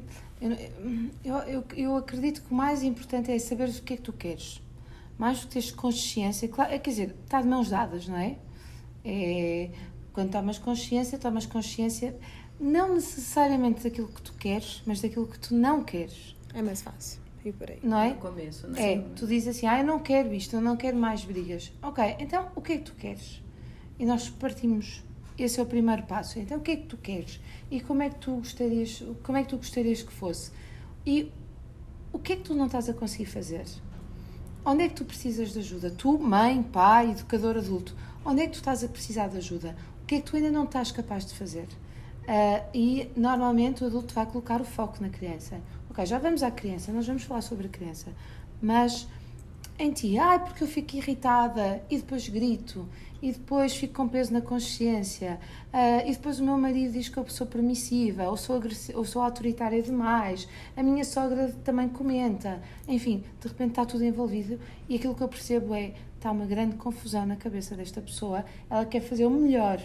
Eu, 1.24 1.36
eu, 1.46 1.64
eu 1.76 1.96
acredito 1.96 2.42
que 2.42 2.52
o 2.52 2.54
mais 2.54 2.82
importante 2.82 3.30
é 3.30 3.38
saber 3.38 3.68
o 3.68 3.72
que 3.72 3.94
é 3.94 3.96
que 3.96 4.02
tu 4.02 4.12
queres. 4.12 4.60
Mais 5.16 5.38
do 5.38 5.46
que 5.46 5.52
teres 5.54 5.70
consciência, 5.70 6.48
claro, 6.48 6.70
quer 6.80 6.90
dizer, 6.90 7.14
está 7.24 7.40
de 7.40 7.46
mãos 7.46 7.70
dadas, 7.70 8.08
não 8.08 8.18
é? 8.18 8.36
É 9.04 9.70
quando 10.12 10.30
tomas 10.30 10.58
consciência, 10.58 11.18
tomas 11.18 11.46
consciência 11.46 12.14
não 12.60 12.94
necessariamente 12.94 13.82
daquilo 13.82 14.08
que 14.08 14.22
tu 14.22 14.34
queres, 14.34 14.82
mas 14.86 15.00
daquilo 15.00 15.26
que 15.26 15.38
tu 15.38 15.54
não 15.54 15.82
queres. 15.82 16.36
É 16.54 16.60
mais 16.62 16.82
fácil 16.82 17.22
e 17.44 17.52
por 17.52 17.70
aí. 17.70 17.78
Não 17.82 17.98
é? 17.98 18.10
No 18.10 18.16
começo, 18.16 18.66
né? 18.68 18.92
É, 18.92 18.98
tu 19.16 19.26
dizes 19.26 19.56
assim, 19.56 19.66
ah, 19.66 19.80
eu 19.80 19.84
não 19.84 19.98
quero 19.98 20.32
isto, 20.32 20.54
eu 20.54 20.60
não 20.60 20.76
quero 20.76 20.96
mais 20.96 21.24
brigas. 21.24 21.72
Ok, 21.82 22.16
então 22.18 22.48
o 22.54 22.60
que 22.60 22.72
é 22.72 22.78
que 22.78 22.84
tu 22.84 22.94
queres? 22.94 23.42
E 23.98 24.06
nós 24.06 24.28
partimos, 24.28 25.02
esse 25.38 25.58
é 25.58 25.62
o 25.62 25.66
primeiro 25.66 26.04
passo. 26.04 26.38
Então 26.38 26.58
o 26.58 26.60
que 26.60 26.70
é 26.72 26.76
que 26.76 26.86
tu 26.86 26.96
queres? 26.96 27.40
E 27.70 27.80
como 27.80 28.02
é 28.02 28.10
que 28.10 28.16
tu 28.16 28.36
gostarias, 28.36 29.02
como 29.22 29.38
é 29.38 29.42
que 29.42 29.48
tu 29.48 29.56
gostarias 29.56 30.02
que 30.02 30.12
fosse? 30.12 30.52
E 31.04 31.30
o 32.12 32.18
que 32.18 32.34
é 32.34 32.36
que 32.36 32.42
tu 32.42 32.54
não 32.54 32.66
estás 32.66 32.88
a 32.88 32.94
conseguir 32.94 33.26
fazer? 33.26 33.64
Onde 34.64 34.84
é 34.84 34.88
que 34.88 34.94
tu 34.94 35.04
precisas 35.04 35.52
de 35.52 35.58
ajuda? 35.58 35.90
Tu, 35.90 36.18
mãe, 36.18 36.62
pai, 36.62 37.10
educador 37.10 37.56
adulto, 37.56 37.96
onde 38.24 38.42
é 38.42 38.46
que 38.46 38.52
tu 38.52 38.56
estás 38.56 38.82
a 38.84 38.88
precisar 38.88 39.28
de 39.28 39.38
ajuda? 39.38 39.76
O 40.02 40.06
que 40.06 40.16
é 40.16 40.20
que 40.20 40.30
tu 40.30 40.36
ainda 40.36 40.50
não 40.50 40.64
estás 40.64 40.92
capaz 40.92 41.24
de 41.24 41.34
fazer? 41.34 41.66
Uh, 42.22 42.64
e 42.72 43.10
normalmente 43.16 43.82
o 43.82 43.86
adulto 43.86 44.14
vai 44.14 44.26
colocar 44.26 44.60
o 44.60 44.64
foco 44.64 45.02
na 45.02 45.08
criança. 45.08 45.60
Ok, 45.90 46.06
já 46.06 46.18
vamos 46.18 46.42
à 46.42 46.50
criança, 46.50 46.92
nós 46.92 47.06
vamos 47.06 47.24
falar 47.24 47.42
sobre 47.42 47.66
a 47.66 47.70
criança, 47.70 48.10
mas 48.60 49.08
em 49.82 49.90
ti, 49.90 50.16
ai, 50.16 50.36
ah, 50.36 50.38
porque 50.38 50.62
eu 50.62 50.68
fico 50.68 50.96
irritada 50.96 51.82
e 51.90 51.96
depois 51.96 52.28
grito 52.28 52.88
e 53.20 53.32
depois 53.32 53.74
fico 53.74 53.94
com 53.94 54.06
peso 54.06 54.32
na 54.32 54.40
consciência 54.40 55.40
uh, 55.72 56.08
e 56.08 56.12
depois 56.12 56.38
o 56.38 56.44
meu 56.44 56.56
marido 56.56 56.92
diz 56.92 57.08
que 57.08 57.16
eu 57.18 57.28
sou 57.28 57.48
permissiva 57.48 58.28
ou 58.28 58.36
sou, 58.36 58.60
ou 58.94 59.04
sou 59.04 59.22
autoritária 59.22 59.82
demais, 59.82 60.48
a 60.76 60.84
minha 60.84 61.04
sogra 61.04 61.52
também 61.64 61.88
comenta, 61.88 62.62
enfim, 62.86 63.24
de 63.40 63.48
repente 63.48 63.70
está 63.70 63.84
tudo 63.84 64.04
envolvido 64.04 64.56
e 64.88 64.94
aquilo 64.94 65.16
que 65.16 65.22
eu 65.22 65.28
percebo 65.28 65.74
é 65.74 65.94
está 66.14 66.30
uma 66.30 66.46
grande 66.46 66.76
confusão 66.76 67.26
na 67.26 67.34
cabeça 67.34 67.74
desta 67.74 68.00
pessoa, 68.00 68.44
ela 68.70 68.84
quer 68.84 69.00
fazer 69.00 69.26
o 69.26 69.30
melhor 69.30 69.80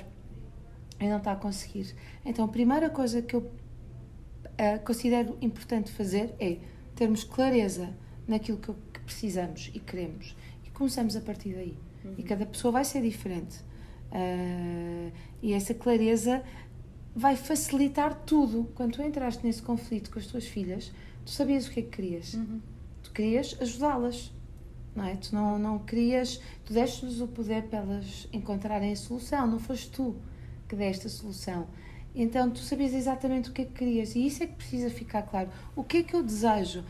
e 0.99 1.07
não 1.07 1.17
está 1.17 1.31
a 1.31 1.35
conseguir. 1.35 1.95
Então 2.23 2.45
a 2.45 2.47
primeira 2.47 2.87
coisa 2.91 3.19
que 3.23 3.35
eu 3.35 3.39
uh, 3.39 4.85
considero 4.85 5.35
importante 5.41 5.91
fazer 5.91 6.35
é 6.39 6.57
termos 6.95 7.23
clareza 7.23 7.89
naquilo 8.27 8.57
que, 8.57 8.71
que, 8.73 8.77
precisamos 9.07 9.71
e 9.73 9.79
queremos 9.79 10.35
e 10.65 10.69
começamos 10.69 11.15
a 11.15 11.21
partir 11.21 11.53
daí. 11.53 11.77
Uhum. 12.03 12.13
E 12.17 12.23
cada 12.23 12.45
pessoa 12.45 12.71
vai 12.71 12.85
ser 12.85 13.01
diferente. 13.01 13.58
Uh, 14.12 15.12
e 15.41 15.53
essa 15.53 15.73
clareza 15.73 16.43
vai 17.15 17.36
facilitar 17.36 18.13
tudo. 18.25 18.69
Quando 18.75 18.93
tu 18.93 19.01
entraste 19.01 19.45
nesse 19.45 19.62
conflito 19.62 20.12
com 20.12 20.19
as 20.19 20.27
tuas 20.27 20.45
filhas, 20.45 20.91
tu 21.25 21.32
sabias 21.32 21.67
o 21.67 21.71
que 21.71 21.79
é 21.79 21.84
que 21.84 21.89
querias. 21.89 22.34
Uhum. 22.36 22.62
Tu 23.01 23.12
querias 23.12 23.58
ajudá-las. 23.60 24.32
Não 24.95 25.05
é? 25.05 25.15
Tu 25.15 25.34
não, 25.34 25.60
não 25.60 25.79
querias, 25.79 26.41
tu 26.65 26.73
deste-lhes 26.73 27.21
o 27.21 27.27
poder 27.27 27.63
para 27.63 27.79
elas 27.79 28.27
encontrarem 28.34 28.91
a 28.91 28.95
solução, 28.95 29.45
não 29.45 29.60
foste 29.60 29.91
tu 29.91 30.15
que 30.67 30.75
deste 30.75 31.05
a 31.05 31.10
solução. 31.10 31.67
Então 32.15 32.49
tu 32.49 32.60
sabias 32.60 32.95
exatamente 32.95 33.51
o 33.51 33.53
que 33.53 33.62
é 33.62 33.65
que 33.65 33.73
querias 33.73 34.15
e 34.15 34.25
isso 34.25 34.41
é 34.41 34.47
que 34.47 34.55
precisa 34.55 34.89
ficar 34.89 35.21
claro. 35.21 35.49
O 35.75 35.84
que 35.84 35.97
é 35.97 36.03
que 36.03 36.15
eu 36.15 36.23
desejo? 36.23 36.84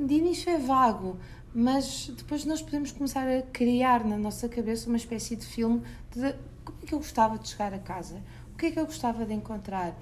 De 0.00 0.14
início 0.14 0.50
é 0.50 0.58
vago, 0.58 1.18
mas 1.54 2.10
depois 2.16 2.44
nós 2.44 2.60
podemos 2.60 2.90
começar 2.90 3.28
a 3.28 3.42
criar 3.42 4.04
na 4.04 4.18
nossa 4.18 4.48
cabeça 4.48 4.88
uma 4.88 4.96
espécie 4.96 5.36
de 5.36 5.46
filme 5.46 5.82
de 6.10 6.34
como 6.64 6.78
é 6.82 6.86
que 6.86 6.92
eu 6.92 6.98
gostava 6.98 7.38
de 7.38 7.48
chegar 7.48 7.72
a 7.72 7.78
casa, 7.78 8.20
o 8.52 8.56
que 8.56 8.66
é 8.66 8.70
que 8.72 8.80
eu 8.80 8.86
gostava 8.86 9.24
de 9.24 9.32
encontrar. 9.32 9.94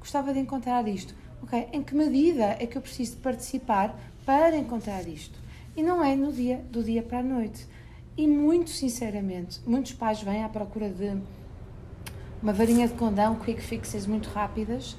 Gostava 0.00 0.32
de 0.32 0.40
encontrar 0.40 0.86
isto. 0.88 1.14
Ok, 1.42 1.68
em 1.72 1.82
que 1.82 1.94
medida 1.94 2.56
é 2.58 2.66
que 2.66 2.76
eu 2.76 2.82
preciso 2.82 3.18
participar 3.18 3.96
para 4.24 4.56
encontrar 4.56 5.06
isto? 5.06 5.38
E 5.76 5.82
não 5.82 6.02
é 6.02 6.16
no 6.16 6.32
dia, 6.32 6.64
do 6.70 6.82
dia 6.82 7.02
para 7.02 7.18
a 7.18 7.22
noite. 7.22 7.66
E 8.16 8.26
muito 8.26 8.70
sinceramente, 8.70 9.60
muitos 9.66 9.92
pais 9.92 10.22
vêm 10.22 10.42
à 10.42 10.48
procura 10.48 10.88
de 10.88 11.20
uma 12.42 12.52
varinha 12.52 12.88
de 12.88 12.94
condão, 12.94 13.36
quick 13.36 13.60
fixes 13.60 14.06
muito 14.06 14.28
rápidas, 14.30 14.96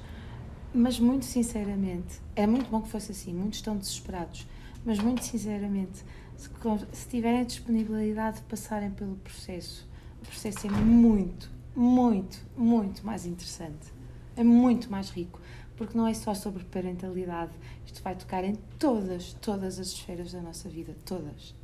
mas 0.72 1.00
muito 1.00 1.24
sinceramente, 1.24 2.20
é 2.36 2.46
muito 2.46 2.70
bom 2.70 2.80
que 2.80 2.88
fosse 2.88 3.10
assim, 3.10 3.32
muitos 3.32 3.58
estão 3.58 3.76
desesperados, 3.76 4.46
mas 4.88 4.98
muito 5.00 5.22
sinceramente, 5.22 6.02
se, 6.34 6.48
se 6.92 7.08
tiverem 7.10 7.40
a 7.40 7.44
disponibilidade 7.44 8.38
de 8.38 8.44
passarem 8.44 8.90
pelo 8.90 9.16
processo, 9.16 9.86
o 10.22 10.26
processo 10.26 10.66
é 10.66 10.70
muito, 10.70 11.50
muito, 11.76 12.38
muito 12.56 13.04
mais 13.04 13.26
interessante, 13.26 13.92
é 14.34 14.42
muito 14.42 14.90
mais 14.90 15.10
rico, 15.10 15.42
porque 15.76 15.96
não 15.96 16.06
é 16.06 16.14
só 16.14 16.32
sobre 16.32 16.64
parentalidade, 16.64 17.52
isto 17.84 18.02
vai 18.02 18.16
tocar 18.16 18.42
em 18.44 18.54
todas, 18.78 19.34
todas 19.34 19.78
as 19.78 19.88
esferas 19.88 20.32
da 20.32 20.40
nossa 20.40 20.70
vida, 20.70 20.96
todas. 21.04 21.54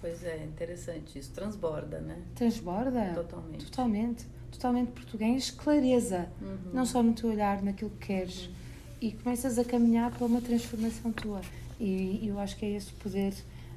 Pois 0.00 0.22
é, 0.22 0.44
interessante 0.44 1.18
isso, 1.18 1.32
transborda, 1.32 1.98
né? 1.98 2.22
Transborda? 2.36 3.14
Totalmente. 3.16 3.64
Totalmente 3.64 4.26
totalmente 4.52 4.92
português, 4.92 5.50
clareza, 5.50 6.30
uhum. 6.40 6.70
não 6.72 6.86
só 6.86 7.02
no 7.02 7.12
teu 7.12 7.30
olhar, 7.30 7.62
naquilo 7.62 7.90
que 7.90 8.06
queres, 8.06 8.46
uhum. 8.46 8.52
e 9.00 9.12
começas 9.12 9.58
a 9.58 9.64
caminhar 9.64 10.12
para 10.12 10.24
uma 10.24 10.40
transformação 10.40 11.12
tua. 11.12 11.42
E, 11.80 12.26
eu 12.26 12.38
acho 12.38 12.56
que 12.56 12.64
é 12.64 12.70
esse 12.70 12.92
o 12.92 12.96
poder 12.96 13.34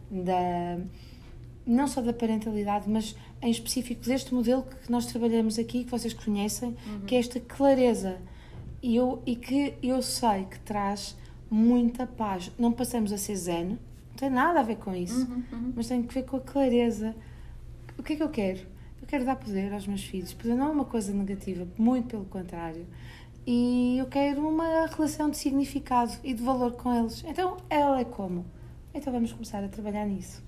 da 0.10 0.80
não 1.66 1.88
só 1.88 2.02
da 2.02 2.12
parentalidade, 2.12 2.90
mas 2.90 3.16
em 3.42 3.52
específico 3.52 4.04
deste 4.04 4.34
modelo 4.34 4.64
que 4.64 4.92
nós 4.92 5.06
trabalhamos 5.06 5.60
aqui, 5.60 5.84
que 5.84 5.92
vocês 5.92 6.14
conhecem, 6.14 6.76
uhum. 6.88 7.02
que 7.06 7.16
é 7.16 7.20
esta 7.20 7.40
clareza. 7.40 8.18
E, 8.82 8.96
eu, 8.96 9.22
e 9.26 9.36
que 9.36 9.76
eu 9.82 10.02
sei 10.02 10.46
que 10.46 10.60
traz 10.60 11.16
muita 11.50 12.08
paz. 12.08 12.52
Não 12.58 12.72
passamos 12.72 13.12
a 13.12 13.18
ser 13.18 13.36
zen, 13.36 13.66
não 13.66 13.78
tem 14.18 14.30
nada 14.30 14.60
a 14.60 14.64
ver 14.64 14.78
com 14.78 14.94
isso, 14.96 15.22
uhum, 15.22 15.44
uhum. 15.52 15.74
mas 15.76 15.88
tem 15.88 16.02
que 16.02 16.14
ver 16.14 16.24
com 16.24 16.38
a 16.38 16.42
clareza. 16.42 17.16
O 17.98 18.04
que 18.04 18.14
é 18.14 18.16
que 18.16 18.24
eu 18.24 18.30
quero? 18.30 18.60
Eu 19.02 19.08
quero 19.08 19.26
dar 19.26 19.36
poder 19.36 19.72
aos 19.74 19.86
meus 19.86 20.04
filhos. 20.04 20.34
Poder 20.34 20.56
não 20.56 20.68
é 20.68 20.72
uma 20.72 20.86
coisa 20.86 21.14
negativa, 21.14 21.68
muito 21.78 22.08
pelo 22.08 22.26
contrário. 22.26 22.86
E 23.46 23.98
eu 23.98 24.06
quero 24.08 24.48
uma 24.48 24.86
relação 24.86 25.30
de 25.30 25.38
significado 25.38 26.14
e 26.24 26.34
de 26.34 26.44
valor 26.44 26.74
com 26.74 26.94
eles. 26.94 27.24
Então, 27.26 27.58
ela 27.70 28.00
é 28.00 28.06
como? 28.06 28.46
Então, 28.94 29.12
vamos 29.12 29.32
começar 29.32 29.64
a 29.64 29.68
trabalhar 29.68 30.06
nisso. 30.06 30.44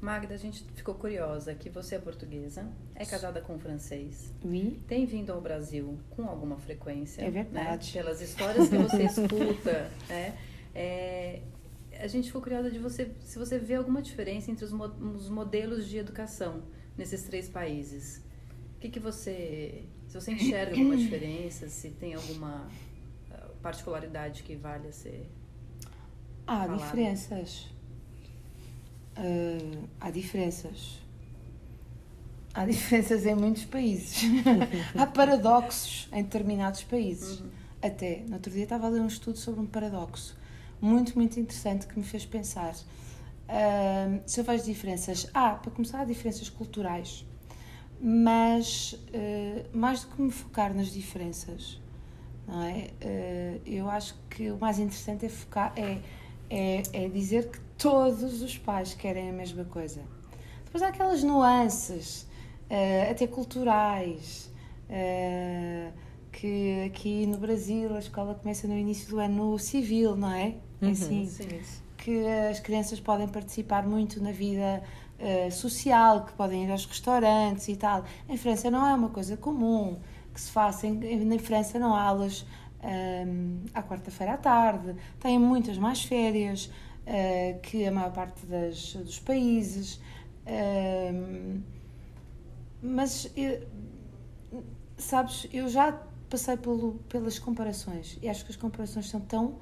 Magda, 0.00 0.34
a 0.34 0.38
gente 0.38 0.64
ficou 0.74 0.94
curiosa 0.94 1.54
que 1.54 1.68
você 1.68 1.96
é 1.96 1.98
portuguesa, 1.98 2.70
é 2.94 3.04
casada 3.04 3.40
com 3.40 3.54
um 3.54 3.58
francês, 3.58 4.32
oui. 4.44 4.80
tem 4.86 5.04
vindo 5.04 5.32
ao 5.32 5.40
Brasil 5.40 5.98
com 6.10 6.28
alguma 6.28 6.56
frequência. 6.56 7.22
É 7.22 7.30
verdade. 7.30 7.96
Né? 7.96 8.02
Pelas 8.02 8.20
histórias 8.20 8.68
que 8.68 8.76
você 8.76 9.02
escuta, 9.02 9.90
né? 10.08 10.38
É, 10.72 11.42
a 11.98 12.06
gente 12.06 12.26
ficou 12.26 12.40
curiosa 12.40 12.70
de 12.70 12.78
você, 12.78 13.10
se 13.24 13.38
você 13.38 13.58
vê 13.58 13.74
alguma 13.74 14.00
diferença 14.00 14.50
entre 14.50 14.64
os, 14.64 14.72
mo 14.72 14.84
os 14.84 15.28
modelos 15.28 15.88
de 15.88 15.98
educação 15.98 16.62
nesses 16.96 17.24
três 17.24 17.48
países. 17.48 18.22
O 18.76 18.80
que, 18.80 18.88
que 18.88 19.00
você. 19.00 19.84
Se 20.08 20.20
você 20.20 20.32
enxerga 20.32 20.72
alguma 20.72 20.96
diferença, 20.98 21.68
se 21.68 21.90
tem 21.90 22.14
alguma 22.14 22.68
ah, 23.30 23.48
particularidade 23.62 24.42
que 24.42 24.56
vale 24.56 24.88
a 24.88 24.92
ser. 24.92 25.28
Há 26.46 26.60
falada. 26.60 26.76
diferenças. 26.76 27.66
Uh, 29.16 29.88
há 30.00 30.10
diferenças. 30.10 30.98
Há 32.54 32.64
diferenças 32.64 33.26
em 33.26 33.34
muitos 33.34 33.64
países. 33.64 34.22
há 34.98 35.06
paradoxos 35.06 36.08
em 36.12 36.22
determinados 36.22 36.82
países. 36.82 37.40
Uhum. 37.40 37.50
Até, 37.80 38.24
no 38.26 38.34
outro 38.34 38.50
dia 38.50 38.64
estava 38.64 38.86
a 38.86 38.90
ler 38.90 39.00
um 39.00 39.06
estudo 39.06 39.38
sobre 39.38 39.60
um 39.60 39.66
paradoxo 39.66 40.36
muito, 40.80 41.16
muito 41.16 41.38
interessante 41.38 41.86
que 41.86 41.96
me 41.98 42.04
fez 42.04 42.24
pensar 42.24 42.74
Uh, 43.48 44.20
se 44.26 44.40
eu 44.40 44.44
vejo 44.44 44.64
diferenças, 44.64 45.26
há, 45.32 45.52
para 45.52 45.70
começar, 45.70 46.00
há 46.00 46.04
diferenças 46.04 46.50
culturais, 46.50 47.24
mas 48.00 48.92
uh, 48.92 49.76
mais 49.76 50.04
do 50.04 50.14
que 50.14 50.22
me 50.22 50.30
focar 50.30 50.74
nas 50.74 50.92
diferenças, 50.92 51.80
não 52.46 52.62
é? 52.62 52.88
Eu 53.66 53.90
acho 53.90 54.14
que 54.30 54.50
o 54.50 54.58
mais 54.58 54.78
interessante 54.78 55.26
é 55.26 55.28
focar, 55.28 55.72
é, 55.76 55.98
é, 56.48 56.82
é 56.92 57.08
dizer 57.08 57.50
que 57.50 57.60
todos 57.76 58.40
os 58.40 58.56
pais 58.56 58.94
querem 58.94 59.28
a 59.28 59.32
mesma 59.32 59.64
coisa. 59.64 60.00
Depois 60.64 60.82
há 60.82 60.88
aquelas 60.88 61.22
nuances, 61.22 62.26
até 63.10 63.26
culturais, 63.26 64.50
que 66.32 66.84
aqui 66.86 67.26
no 67.26 67.36
Brasil 67.36 67.94
a 67.94 67.98
escola 67.98 68.34
começa 68.34 68.66
no 68.66 68.78
início 68.78 69.10
do 69.10 69.18
ano 69.18 69.58
civil, 69.58 70.16
não 70.16 70.32
é? 70.32 70.54
Uhum, 70.80 70.90
assim, 70.90 71.26
sim. 71.26 71.48
que 71.98 72.26
as 72.26 72.60
crianças 72.60 72.98
podem 72.98 73.28
participar 73.28 73.86
muito 73.86 74.22
na 74.22 74.32
vida 74.32 74.82
uh, 75.18 75.50
social, 75.50 76.24
que 76.24 76.32
podem 76.32 76.64
ir 76.64 76.70
aos 76.70 76.86
restaurantes 76.86 77.68
e 77.68 77.76
tal. 77.76 78.04
Em 78.28 78.36
França 78.36 78.70
não 78.70 78.86
é 78.86 78.94
uma 78.94 79.10
coisa 79.10 79.36
comum 79.36 79.98
que 80.32 80.40
se 80.40 80.50
faça. 80.50 80.86
Em, 80.86 81.24
na 81.24 81.38
França 81.38 81.78
não 81.78 81.94
há 81.94 82.02
aulas 82.02 82.46
um, 82.82 83.60
à 83.74 83.82
quarta-feira 83.82 84.34
à 84.34 84.36
tarde, 84.36 84.94
têm 85.20 85.38
muitas 85.38 85.76
mais 85.78 86.02
férias 86.04 86.70
uh, 87.06 87.58
que 87.60 87.86
a 87.86 87.92
maior 87.92 88.12
parte 88.12 88.46
das, 88.46 88.94
dos 88.94 89.18
países. 89.18 90.00
Um, 90.46 91.60
mas, 92.80 93.30
eu, 93.36 93.66
sabes, 94.96 95.48
eu 95.52 95.68
já 95.68 95.92
passei 96.30 96.56
pelo, 96.56 96.94
pelas 97.08 97.38
comparações 97.38 98.18
e 98.22 98.28
acho 98.28 98.44
que 98.44 98.52
as 98.52 98.56
comparações 98.56 99.08
são 99.08 99.20
tão. 99.20 99.56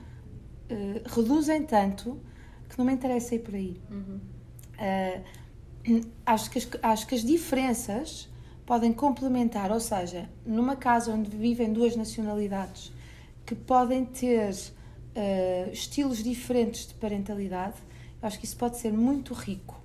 Uh, 0.68 1.00
reduzem 1.06 1.62
tanto 1.62 2.20
que 2.68 2.76
não 2.76 2.84
me 2.84 2.92
interessa 2.92 3.36
ir 3.36 3.38
por 3.38 3.54
aí. 3.54 3.80
Uhum. 3.88 4.20
Uh, 4.74 5.45
acho, 6.24 6.50
que 6.50 6.58
as, 6.58 6.68
acho 6.82 7.06
que 7.06 7.14
as 7.14 7.24
diferenças 7.24 8.28
podem 8.64 8.92
complementar, 8.92 9.70
ou 9.70 9.80
seja, 9.80 10.28
numa 10.44 10.76
casa 10.76 11.12
onde 11.12 11.30
vivem 11.30 11.72
duas 11.72 11.94
nacionalidades 11.94 12.92
que 13.44 13.54
podem 13.54 14.04
ter 14.04 14.50
uh, 14.52 15.72
estilos 15.72 16.22
diferentes 16.22 16.88
de 16.88 16.94
parentalidade, 16.94 17.76
eu 18.20 18.26
acho 18.26 18.38
que 18.38 18.44
isso 18.44 18.56
pode 18.56 18.78
ser 18.78 18.92
muito 18.92 19.32
rico. 19.32 19.80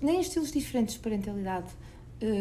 Nem 0.00 0.20
estilos 0.20 0.52
diferentes 0.52 0.94
de 0.94 1.00
parentalidade, 1.00 1.66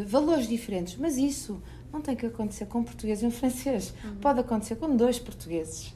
valores 0.05 0.47
diferentes, 0.47 0.95
mas 0.95 1.17
isso 1.17 1.61
não 1.91 2.01
tem 2.01 2.15
que 2.15 2.25
acontecer 2.25 2.65
com 2.65 2.79
um 2.79 2.83
português 2.83 3.21
e 3.21 3.25
um 3.25 3.31
francês. 3.31 3.93
Uhum. 4.03 4.15
Pode 4.15 4.39
acontecer 4.39 4.75
com 4.75 4.95
dois 4.95 5.19
portugueses. 5.19 5.93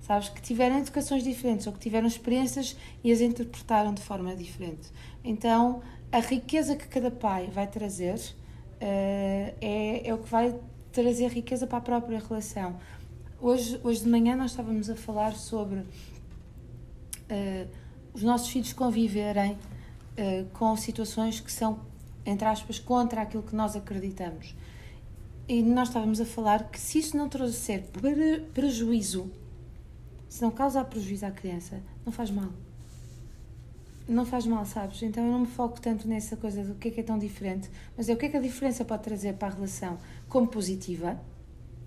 Sabes? 0.00 0.28
Que 0.28 0.42
tiveram 0.42 0.78
educações 0.78 1.22
diferentes 1.22 1.66
ou 1.66 1.72
que 1.72 1.78
tiveram 1.78 2.06
experiências 2.06 2.76
e 3.02 3.10
as 3.10 3.20
interpretaram 3.20 3.94
de 3.94 4.02
forma 4.02 4.34
diferente. 4.36 4.90
Então, 5.24 5.82
a 6.12 6.20
riqueza 6.20 6.76
que 6.76 6.86
cada 6.86 7.10
pai 7.10 7.48
vai 7.50 7.66
trazer 7.66 8.16
uh, 8.16 9.54
é, 9.60 10.02
é 10.04 10.14
o 10.14 10.18
que 10.18 10.28
vai 10.28 10.54
trazer 10.92 11.28
riqueza 11.28 11.66
para 11.66 11.78
a 11.78 11.80
própria 11.80 12.18
relação. 12.18 12.76
Hoje, 13.40 13.80
hoje 13.82 14.02
de 14.02 14.08
manhã 14.08 14.36
nós 14.36 14.50
estávamos 14.50 14.90
a 14.90 14.94
falar 14.94 15.34
sobre 15.34 15.80
uh, 15.80 17.68
os 18.12 18.22
nossos 18.22 18.48
filhos 18.48 18.74
conviverem 18.74 19.52
uh, 19.52 20.44
com 20.52 20.76
situações 20.76 21.40
que 21.40 21.50
são, 21.50 21.80
entre 22.26 22.46
aspas, 22.46 22.78
contra 22.78 23.22
aquilo 23.22 23.42
que 23.42 23.56
nós 23.56 23.74
acreditamos. 23.74 24.54
E 25.48 25.62
nós 25.62 25.88
estávamos 25.88 26.20
a 26.20 26.26
falar 26.26 26.70
que 26.70 26.78
se 26.78 26.98
isso 26.98 27.16
não 27.16 27.28
trouxer 27.28 27.84
prejuízo, 28.52 29.30
se 30.28 30.42
não 30.42 30.50
causar 30.50 30.84
prejuízo 30.84 31.26
à 31.26 31.30
criança, 31.30 31.82
não 32.04 32.12
faz 32.12 32.30
mal. 32.30 32.50
Não 34.06 34.26
faz 34.26 34.46
mal, 34.46 34.66
sabes? 34.66 35.02
Então 35.02 35.24
eu 35.24 35.32
não 35.32 35.40
me 35.40 35.46
foco 35.46 35.80
tanto 35.80 36.06
nessa 36.06 36.36
coisa 36.36 36.62
do 36.62 36.74
que 36.74 36.88
é 36.88 36.90
que 36.90 37.00
é 37.00 37.02
tão 37.02 37.18
diferente, 37.18 37.70
mas 37.96 38.08
é 38.08 38.12
o 38.12 38.16
que 38.16 38.26
é 38.26 38.28
que 38.28 38.36
a 38.36 38.40
diferença 38.40 38.84
pode 38.84 39.02
trazer 39.02 39.34
para 39.34 39.48
a 39.48 39.50
relação 39.52 39.98
como 40.28 40.46
positiva, 40.46 41.18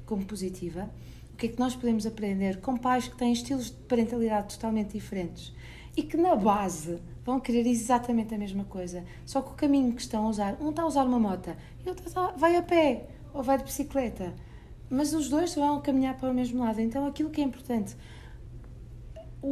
como 0.06 0.26
positiva, 0.26 0.90
o 1.34 1.38
que 1.38 1.46
é 1.46 1.50
que 1.50 1.60
nós 1.60 1.76
podemos 1.76 2.08
aprender 2.08 2.60
com 2.60 2.76
pais 2.76 3.08
que 3.08 3.16
têm 3.16 3.32
estilos 3.32 3.68
de 3.68 3.78
parentalidade 3.84 4.56
totalmente 4.56 4.94
diferentes 4.94 5.54
e 5.96 6.02
que 6.02 6.18
na 6.18 6.36
base 6.36 7.00
vão 7.24 7.40
querer 7.40 7.68
exatamente 7.68 8.34
a 8.34 8.38
mesma 8.38 8.64
coisa, 8.64 9.04
só 9.24 9.42
que 9.42 9.52
o 9.52 9.56
caminho 9.56 9.94
que 9.94 10.02
estão 10.02 10.26
a 10.26 10.30
usar, 10.30 10.58
um 10.60 10.72
está 10.72 10.82
a 10.82 10.88
usar 10.88 11.04
uma 11.04 11.20
moto 11.20 11.56
e 11.86 11.90
outro 11.90 12.06
vai 12.36 12.56
a 12.56 12.64
pé 12.64 13.08
ou 13.34 13.44
vai 13.44 13.58
de 13.58 13.64
bicicleta. 13.64 14.34
Mas 14.90 15.14
os 15.14 15.28
dois 15.28 15.54
vão 15.54 15.82
caminhar 15.82 16.16
para 16.18 16.32
o 16.32 16.34
mesmo 16.34 16.64
lado. 16.64 16.80
Então 16.80 17.06
aquilo 17.06 17.30
que 17.30 17.42
é 17.42 17.44
importante, 17.44 17.96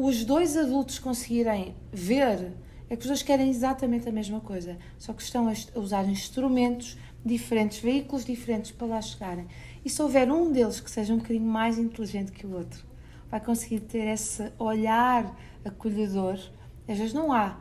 os 0.03 0.25
dois 0.25 0.57
adultos 0.57 0.99
conseguirem 0.99 1.75
ver 1.91 2.53
é 2.89 2.95
que 2.95 3.01
os 3.01 3.07
dois 3.07 3.23
querem 3.23 3.49
exatamente 3.49 4.07
a 4.07 4.11
mesma 4.11 4.39
coisa, 4.39 4.77
só 4.97 5.13
que 5.13 5.21
estão 5.21 5.47
a 5.47 5.79
usar 5.79 6.07
instrumentos 6.07 6.97
diferentes, 7.25 7.79
veículos 7.79 8.23
diferentes 8.23 8.71
para 8.71 8.87
lá 8.87 9.01
chegarem. 9.01 9.47
E 9.83 9.89
se 9.89 10.01
houver 10.01 10.31
um 10.31 10.51
deles 10.51 10.79
que 10.79 10.91
seja 10.91 11.13
um 11.13 11.17
bocadinho 11.17 11.47
mais 11.47 11.79
inteligente 11.79 12.31
que 12.31 12.45
o 12.45 12.53
outro, 12.53 12.85
vai 13.29 13.39
conseguir 13.39 13.79
ter 13.81 14.07
esse 14.07 14.51
olhar 14.59 15.35
acolhedor. 15.63 16.39
Às 16.87 16.97
vezes 16.97 17.13
não 17.13 17.33
há. 17.33 17.59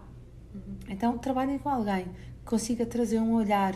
Então 0.89 1.17
trabalhem 1.17 1.59
com 1.59 1.71
alguém 1.71 2.05
que 2.05 2.45
consiga 2.45 2.85
trazer 2.85 3.19
um 3.19 3.35
olhar 3.35 3.75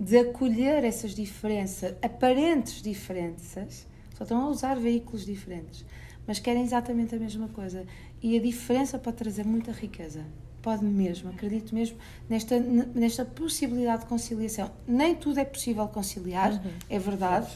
de 0.00 0.18
acolher 0.18 0.84
essas 0.84 1.14
diferenças, 1.14 1.94
aparentes 2.02 2.82
diferenças, 2.82 3.86
só 4.16 4.24
estão 4.24 4.42
a 4.42 4.48
usar 4.48 4.76
veículos 4.78 5.24
diferentes, 5.24 5.84
mas 6.28 6.38
querem 6.38 6.62
exatamente 6.62 7.14
a 7.14 7.18
mesma 7.18 7.48
coisa. 7.48 7.86
E 8.22 8.36
a 8.36 8.40
diferença 8.40 8.98
pode 8.98 9.16
trazer 9.16 9.46
muita 9.46 9.72
riqueza. 9.72 10.26
Pode 10.60 10.84
mesmo, 10.84 11.30
acredito 11.30 11.74
mesmo 11.74 11.96
nesta, 12.28 12.60
nesta 12.60 13.24
possibilidade 13.24 14.02
de 14.02 14.08
conciliação. 14.08 14.70
Nem 14.86 15.14
tudo 15.14 15.40
é 15.40 15.44
possível 15.44 15.88
conciliar, 15.88 16.52
uhum. 16.52 16.70
é 16.90 16.98
verdade, 16.98 17.48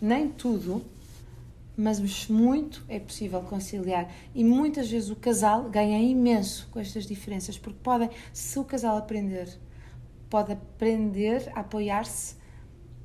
nem 0.00 0.30
tudo, 0.30 0.82
mas 1.76 2.00
muito 2.30 2.82
é 2.88 2.98
possível 2.98 3.42
conciliar. 3.42 4.10
E 4.34 4.42
muitas 4.42 4.90
vezes 4.90 5.10
o 5.10 5.16
casal 5.16 5.68
ganha 5.68 6.00
imenso 6.00 6.66
com 6.70 6.80
estas 6.80 7.06
diferenças, 7.06 7.58
porque 7.58 7.80
podem, 7.82 8.08
se 8.32 8.58
o 8.58 8.64
casal 8.64 8.96
aprender 8.96 9.48
pode 10.30 10.52
aprender 10.52 11.52
a 11.54 11.60
apoiar-se. 11.60 12.36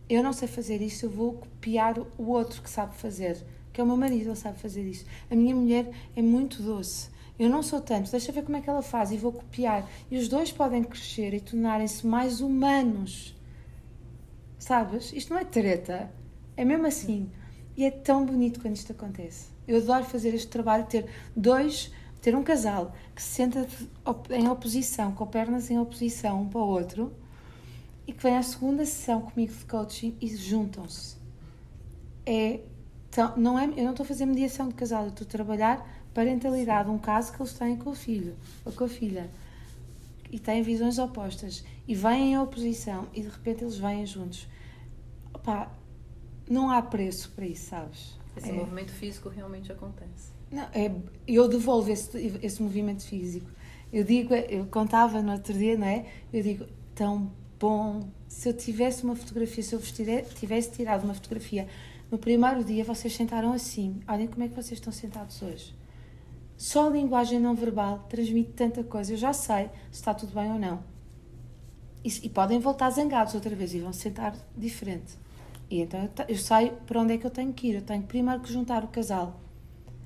Eu 0.10 0.23
não 0.23 0.34
sei 0.34 0.47
fazer 0.47 0.82
isso, 0.82 1.05
eu 1.05 1.10
vou 1.10 1.34
copiar 1.34 1.99
o 2.17 2.29
outro 2.29 2.62
que 2.62 2.69
sabe 2.69 2.95
fazer, 2.95 3.45
que 3.80 3.82
é 3.82 3.86
o 3.86 3.88
meu 3.88 3.96
marido, 3.96 4.28
ele 4.28 4.36
sabe 4.36 4.60
fazer 4.60 4.84
isso. 4.84 5.06
A 5.32 5.36
minha 5.36 5.56
mulher 5.56 5.89
é 6.13 6.22
muito 6.22 6.62
doce. 6.62 7.10
Eu 7.39 7.50
não 7.50 7.63
sou 7.63 7.80
tanto, 7.80 8.12
deixa 8.12 8.30
ver 8.30 8.44
como 8.44 8.58
é 8.58 8.62
que 8.62 8.70
ela 8.70 8.82
faz 8.82 9.10
e 9.10 9.15
vou 9.15 9.32
copiar. 9.32 9.89
E 10.12 10.18
os 10.18 10.28
dois 10.28 10.52
podem 10.52 10.84
crescer 10.84 11.34
e 11.34 11.39
tornarem-se 11.39 12.06
mais 12.06 12.42
humanos. 12.42 13.34
Sabes? 14.58 15.13
Isto 15.13 15.34
não 15.34 15.39
é 15.39 15.46
treta. 15.46 16.12
É 16.58 16.65
mesmo 16.65 16.88
assim. 16.88 17.32
E 17.78 17.86
é 17.86 17.92
tão 17.92 18.26
bonito 18.26 18.60
quando 18.60 18.76
isto 18.76 18.92
acontece. 18.92 19.48
Eu 19.65 19.78
adoro 19.78 20.04
fazer 20.04 20.34
este 20.34 20.50
trabalho, 20.50 20.86
ter 20.86 21.06
dois, 21.34 21.89
ter 22.22 22.36
um 22.36 22.44
casal 22.44 22.94
que 23.15 23.24
se 23.24 23.30
senta 23.30 23.65
em 24.32 24.50
oposição, 24.50 25.13
com 25.13 25.26
pernas 25.26 25.72
em 25.72 25.80
oposição 25.80 26.42
um 26.42 26.50
para 26.50 26.60
o 26.60 26.68
outro 26.68 27.13
e 28.06 28.12
que 28.12 28.22
vem 28.22 28.36
à 28.36 28.44
segunda 28.44 28.86
sessão 28.86 29.22
comigo 29.22 29.54
de 29.54 29.63
coaching 29.63 30.18
e 30.20 30.28
juntam-se. 30.36 31.15
É, 32.26 32.60
então, 33.10 33.36
não 33.36 33.58
é, 33.58 33.65
eu 33.65 33.84
não 33.84 33.91
estou 33.91 34.04
a 34.04 34.08
fazer 34.08 34.26
mediação 34.26 34.67
de 34.67 34.76
casal, 34.76 35.04
eu 35.04 35.10
estou 35.10 35.26
a 35.26 35.30
trabalhar 35.30 36.00
parentalidade, 36.13 36.89
um 36.89 36.98
caso 36.98 37.34
que 37.34 37.41
eles 37.41 37.54
têm 37.54 37.76
com 37.76 37.91
o 37.91 37.95
filho 37.95 38.36
ou 38.65 38.72
com 38.72 38.84
a 38.84 38.88
filha 38.88 39.30
e 40.32 40.39
têm 40.39 40.62
visões 40.62 41.00
opostas 41.00 41.63
e 41.88 41.95
vêm 41.95 42.34
em 42.34 42.39
oposição 42.39 43.08
e 43.13 43.22
de 43.22 43.30
repente 43.30 43.63
eles 43.63 43.78
vêm 43.78 44.06
juntos. 44.06 44.48
Opa, 45.34 45.72
não 46.50 46.69
há 46.69 46.82
preço 46.82 47.32
para 47.32 47.45
isso, 47.45 47.69
sabes? 47.69 48.17
Esse 48.38 48.50
é. 48.50 48.54
movimento 48.54 48.91
físico 48.91 49.30
realmente 49.30 49.72
acontece. 49.72 50.32
Não, 50.52 50.63
é, 50.74 50.91
eu 51.28 51.48
devolvo 51.48 51.91
esse, 51.91 52.39
esse 52.41 52.62
movimento 52.62 53.04
físico. 53.04 53.50
Eu 53.91 54.04
digo, 54.04 54.34
eu 54.34 54.65
contava 54.67 55.22
no 55.22 55.32
outro 55.32 55.54
dia, 55.54 55.78
não 55.78 55.88
é? 55.88 56.06
Eu 56.32 56.43
digo, 56.43 56.65
tão 56.93 57.32
bom. 57.60 58.08
Se 58.28 58.50
eu 58.50 58.54
tivesse 58.54 59.04
uma 59.04 59.15
fotografia, 59.15 59.63
se 59.63 59.74
eu 59.74 59.82
tivesse 59.82 60.72
tirado 60.72 61.04
uma 61.04 61.13
fotografia 61.13 61.67
no 62.12 62.17
primeiro 62.17 62.63
dia, 62.63 62.84
vocês 62.84 63.13
sentaram 63.13 63.54
assim. 63.54 64.02
Olhem 64.08 64.28
como 64.28 64.43
é 64.43 64.48
que 64.48 64.56
vocês 64.56 64.80
estão 64.80 64.91
sentados 64.91 65.41
hoje. 65.41 65.76
Só 66.58 66.88
a 66.88 66.89
linguagem 66.89 67.39
não 67.39 67.54
verbal 67.54 68.06
transmite 68.10 68.52
tanta 68.52 68.84
coisa. 68.84 69.13
Eu 69.13 69.17
já 69.17 69.32
sei 69.32 69.69
se 69.91 70.00
está 70.00 70.13
tudo 70.13 70.34
bem 70.34 70.52
ou 70.52 70.60
não. 70.60 70.84
E, 72.04 72.10
e 72.24 72.30
podem 72.30 72.60
voltar 72.60 72.89
zangados 72.89 73.36
outra 73.36 73.56
vez 73.56 73.74
e 73.74 73.80
vão 73.80 73.93
sentar 73.93 74.36
diferente. 74.58 75.13
E 75.69 75.82
então 75.82 76.02
eu, 76.02 76.26
eu 76.28 76.38
sei 76.38 76.72
para 76.88 77.00
onde 77.00 77.13
é 77.13 77.17
que 77.17 77.26
eu 77.26 77.32
tenho 77.32 77.54
que 77.54 77.67
ir. 77.67 77.76
Eu 77.76 77.82
tenho 77.84 78.04
primeiro 78.04 78.41
que 78.41 78.52
juntar 78.52 78.84
o 78.84 78.88
casal. 78.88 79.39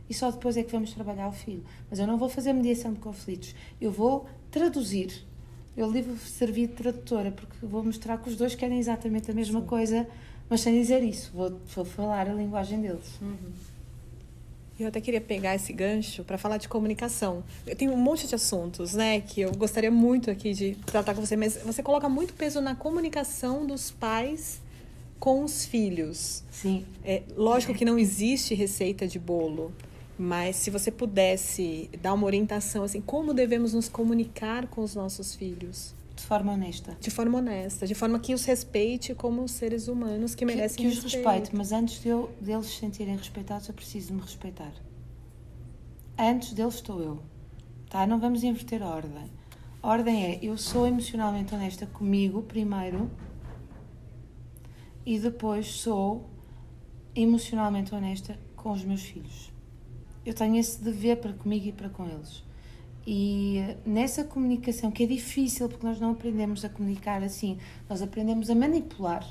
E 0.10 0.14
só 0.14 0.30
depois 0.30 0.58
é 0.58 0.64
que 0.64 0.72
vamos 0.72 0.94
trabalhar 0.94 1.30
o 1.30 1.32
filho. 1.32 1.64
Mas 1.90 2.00
eu 2.00 2.06
não 2.06 2.18
vou 2.18 2.28
fazer 2.28 2.52
mediação 2.52 2.94
de 2.94 3.00
conflitos. 3.00 3.56
Eu 3.80 3.92
vou 3.92 4.28
traduzir 4.52 5.26
eu 5.76 5.90
livro 5.90 6.16
servir 6.18 6.68
de 6.68 6.74
tradutora, 6.74 7.32
porque 7.32 7.66
vou 7.66 7.84
mostrar 7.84 8.20
que 8.20 8.30
os 8.30 8.36
dois 8.36 8.54
querem 8.54 8.78
exatamente 8.78 9.32
a 9.32 9.34
mesma 9.34 9.62
Sim. 9.62 9.66
coisa, 9.66 10.08
mas 10.50 10.62
sem 10.62 10.80
dizer 10.80 11.04
isso. 11.04 11.32
Vou, 11.34 11.60
vou 11.76 11.86
falar 11.86 12.28
a 12.28 12.34
linguagem 12.34 12.82
deles. 12.82 13.20
Uhum. 13.22 13.52
Eu 14.80 14.88
até 14.88 15.00
queria 15.00 15.22
pegar 15.22 15.56
esse 15.56 15.72
gancho 15.72 16.24
para 16.24 16.38
falar 16.38 16.58
de 16.58 16.68
comunicação. 16.68 17.44
Eu 17.66 17.76
tenho 17.76 17.94
um 17.94 17.98
monte 17.98 18.28
de 18.28 18.34
assuntos, 18.34 18.94
né, 18.94 19.22
que 19.22 19.42
eu 19.42 19.52
gostaria 19.54 19.92
muito 19.92 20.32
aqui 20.32 20.54
de 20.54 20.76
tratar 20.86 21.14
com 21.14 21.24
você, 21.24 21.36
mas 21.36 21.58
você 21.64 21.84
coloca 21.84 22.10
muito 22.10 22.34
peso 22.34 22.60
na 22.60 22.76
comunicação 22.76 23.66
dos 23.68 23.92
pais 23.92 24.62
com 25.20 25.44
os 25.44 25.66
filhos. 25.66 26.44
Sim. 26.52 26.86
É, 27.06 27.22
lógico 27.38 27.74
que 27.74 27.86
não 27.86 28.00
existe 28.00 28.56
receita 28.56 29.08
de 29.08 29.20
bolo, 29.20 29.72
mas 30.18 30.56
se 30.56 30.70
você 30.70 30.92
pudesse 30.92 31.90
dar 32.02 32.14
uma 32.14 32.26
orientação 32.26 32.84
assim, 32.84 33.00
como 33.00 33.34
devemos 33.34 33.74
nos 33.74 33.88
comunicar 33.88 34.68
com 34.68 34.82
os 34.82 34.96
nossos 34.96 35.36
filhos? 35.36 35.94
De 36.24 36.28
forma 36.30 36.54
honesta. 36.54 36.98
De 37.02 37.12
forma 37.12 37.38
honesta, 37.40 37.86
de 37.86 37.94
forma 37.94 38.18
que 38.18 38.34
os 38.34 38.46
respeite 38.46 39.14
como 39.14 39.46
seres 39.46 39.90
humanos 39.90 40.34
que 40.34 40.46
merecem 40.46 40.78
que, 40.78 40.84
que 40.84 40.88
os 40.88 41.04
respeito. 41.04 41.28
respeite, 41.28 41.54
mas 41.54 41.74
antes 41.74 42.02
de 42.02 42.08
eu, 42.08 42.32
deles 42.40 42.68
se 42.68 42.80
sentirem 42.80 43.18
respeitados, 43.18 43.68
eu 43.68 43.74
preciso 43.74 44.14
me 44.14 44.22
respeitar. 44.22 44.72
Antes 46.18 46.54
deles 46.54 46.76
estou 46.76 47.02
eu. 47.02 47.22
Tá? 47.90 48.08
Não 48.08 48.22
vamos 48.22 48.42
inverter 48.42 48.82
a 48.82 48.88
ordem. 48.88 49.30
A 49.82 49.90
ordem 49.90 50.24
é, 50.24 50.40
eu 50.42 50.58
sou 50.58 50.88
emocionalmente 50.88 51.54
honesta 51.54 51.86
comigo 51.88 52.42
primeiro 52.44 53.12
e 55.06 55.20
depois 55.20 55.68
sou 55.68 56.30
emocionalmente 57.14 57.94
honesta 57.94 58.40
com 58.56 58.72
os 58.72 58.86
meus 58.86 59.02
filhos. 59.02 59.52
Eu 60.26 60.34
tenho 60.34 60.56
esse 60.56 60.82
dever 60.82 61.18
para 61.18 61.34
comigo 61.34 61.68
e 61.68 61.74
para 61.74 61.90
com 61.90 62.08
eles. 62.08 62.46
E 63.06 63.76
nessa 63.86 64.24
comunicação, 64.24 64.90
que 64.90 65.04
é 65.04 65.06
difícil 65.06 65.68
porque 65.68 65.86
nós 65.86 66.00
não 66.00 66.12
aprendemos 66.12 66.64
a 66.64 66.70
comunicar 66.70 67.22
assim, 67.22 67.58
nós 67.90 68.02
aprendemos 68.02 68.50
a 68.50 68.56
manipular. 68.56 69.26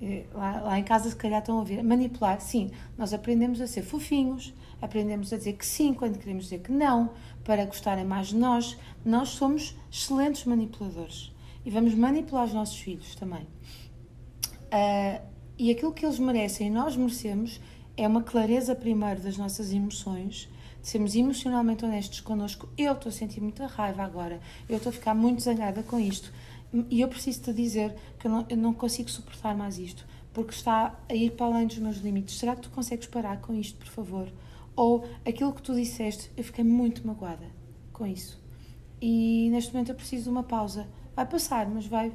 Eh, 0.00 0.26
lá, 0.32 0.60
lá 0.60 0.78
em 0.78 0.84
casa, 0.84 1.10
se 1.10 1.16
calhar, 1.16 1.40
estão 1.40 1.56
a 1.56 1.58
ouvir. 1.58 1.82
Manipular, 1.82 2.40
sim, 2.40 2.70
nós 2.96 3.12
aprendemos 3.12 3.60
a 3.60 3.66
ser 3.66 3.82
fofinhos, 3.82 4.54
aprendemos 4.80 5.32
a 5.32 5.36
dizer 5.36 5.54
que 5.54 5.66
sim 5.66 5.92
quando 5.92 6.18
queremos 6.18 6.44
dizer 6.44 6.60
que 6.60 6.70
não, 6.70 7.10
para 7.44 7.64
gostarem 7.66 8.04
mais 8.04 8.28
de 8.28 8.36
nós. 8.36 8.78
Nós 9.04 9.30
somos 9.30 9.76
excelentes 9.90 10.44
manipuladores 10.44 11.32
e 11.64 11.70
vamos 11.70 11.94
manipular 11.94 12.44
os 12.44 12.54
nossos 12.54 12.78
filhos 12.78 13.14
também. 13.16 13.42
Uh, 14.72 15.20
e 15.58 15.70
aquilo 15.70 15.92
que 15.92 16.06
eles 16.06 16.18
merecem 16.18 16.68
e 16.68 16.70
nós 16.70 16.94
merecemos 16.94 17.60
é 17.96 18.06
uma 18.06 18.22
clareza 18.22 18.76
primeiro 18.76 19.20
das 19.20 19.36
nossas 19.36 19.72
emoções, 19.72 20.48
sermos 20.82 21.14
emocionalmente 21.14 21.84
honestos 21.84 22.20
connosco. 22.20 22.68
Eu 22.76 22.92
estou 22.92 23.10
a 23.10 23.12
sentir 23.12 23.40
muita 23.40 23.66
raiva 23.66 24.02
agora, 24.02 24.40
eu 24.68 24.76
estou 24.76 24.90
a 24.90 24.92
ficar 24.92 25.14
muito 25.14 25.42
zangada 25.42 25.82
com 25.82 25.98
isto 25.98 26.32
e 26.90 27.00
eu 27.00 27.08
preciso 27.08 27.42
te 27.42 27.52
dizer 27.52 27.94
que 28.18 28.26
eu 28.26 28.30
não, 28.30 28.46
eu 28.48 28.56
não 28.56 28.74
consigo 28.74 29.10
suportar 29.10 29.56
mais 29.56 29.78
isto 29.78 30.06
porque 30.32 30.52
está 30.52 30.94
a 31.08 31.14
ir 31.14 31.32
para 31.32 31.46
além 31.46 31.66
dos 31.66 31.78
meus 31.78 31.96
limites. 31.96 32.38
Será 32.38 32.54
que 32.54 32.62
tu 32.62 32.70
consegues 32.70 33.08
parar 33.08 33.40
com 33.40 33.52
isto, 33.54 33.76
por 33.76 33.88
favor? 33.88 34.32
Ou 34.76 35.04
aquilo 35.26 35.52
que 35.52 35.60
tu 35.60 35.74
disseste, 35.74 36.30
eu 36.36 36.44
fiquei 36.44 36.62
muito 36.62 37.04
magoada 37.04 37.46
com 37.92 38.06
isso. 38.06 38.40
E 39.00 39.48
neste 39.50 39.72
momento 39.72 39.88
eu 39.88 39.94
preciso 39.96 40.24
de 40.24 40.28
uma 40.28 40.44
pausa. 40.44 40.86
Vai 41.16 41.26
passar, 41.26 41.68
mas 41.68 41.86
vai. 41.86 42.12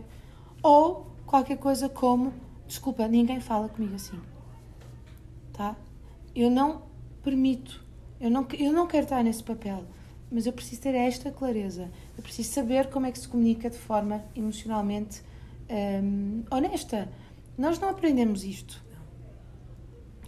Ou 0.61 1.13
qualquer 1.25 1.57
coisa 1.57 1.89
como: 1.89 2.33
desculpa, 2.65 3.07
ninguém 3.09 3.41
fala 3.41 3.67
comigo 3.67 3.95
assim. 3.95 4.17
Tá? 5.51 5.75
Eu 6.33 6.49
não 6.49 6.83
permito. 7.21 7.83
Eu 8.19 8.29
não, 8.29 8.47
eu 8.57 8.71
não 8.71 8.87
quero 8.87 9.03
estar 9.03 9.23
nesse 9.23 9.43
papel. 9.43 9.83
Mas 10.31 10.45
eu 10.47 10.53
preciso 10.53 10.81
ter 10.81 10.95
esta 10.95 11.31
clareza. 11.31 11.91
Eu 12.17 12.23
preciso 12.23 12.51
saber 12.51 12.89
como 12.89 13.05
é 13.05 13.11
que 13.11 13.19
se 13.19 13.27
comunica 13.27 13.69
de 13.69 13.77
forma 13.77 14.23
emocionalmente 14.35 15.21
hum, 15.69 16.43
honesta. 16.49 17.07
Nós 17.57 17.79
não 17.79 17.89
aprendemos 17.89 18.43
isto. 18.43 18.83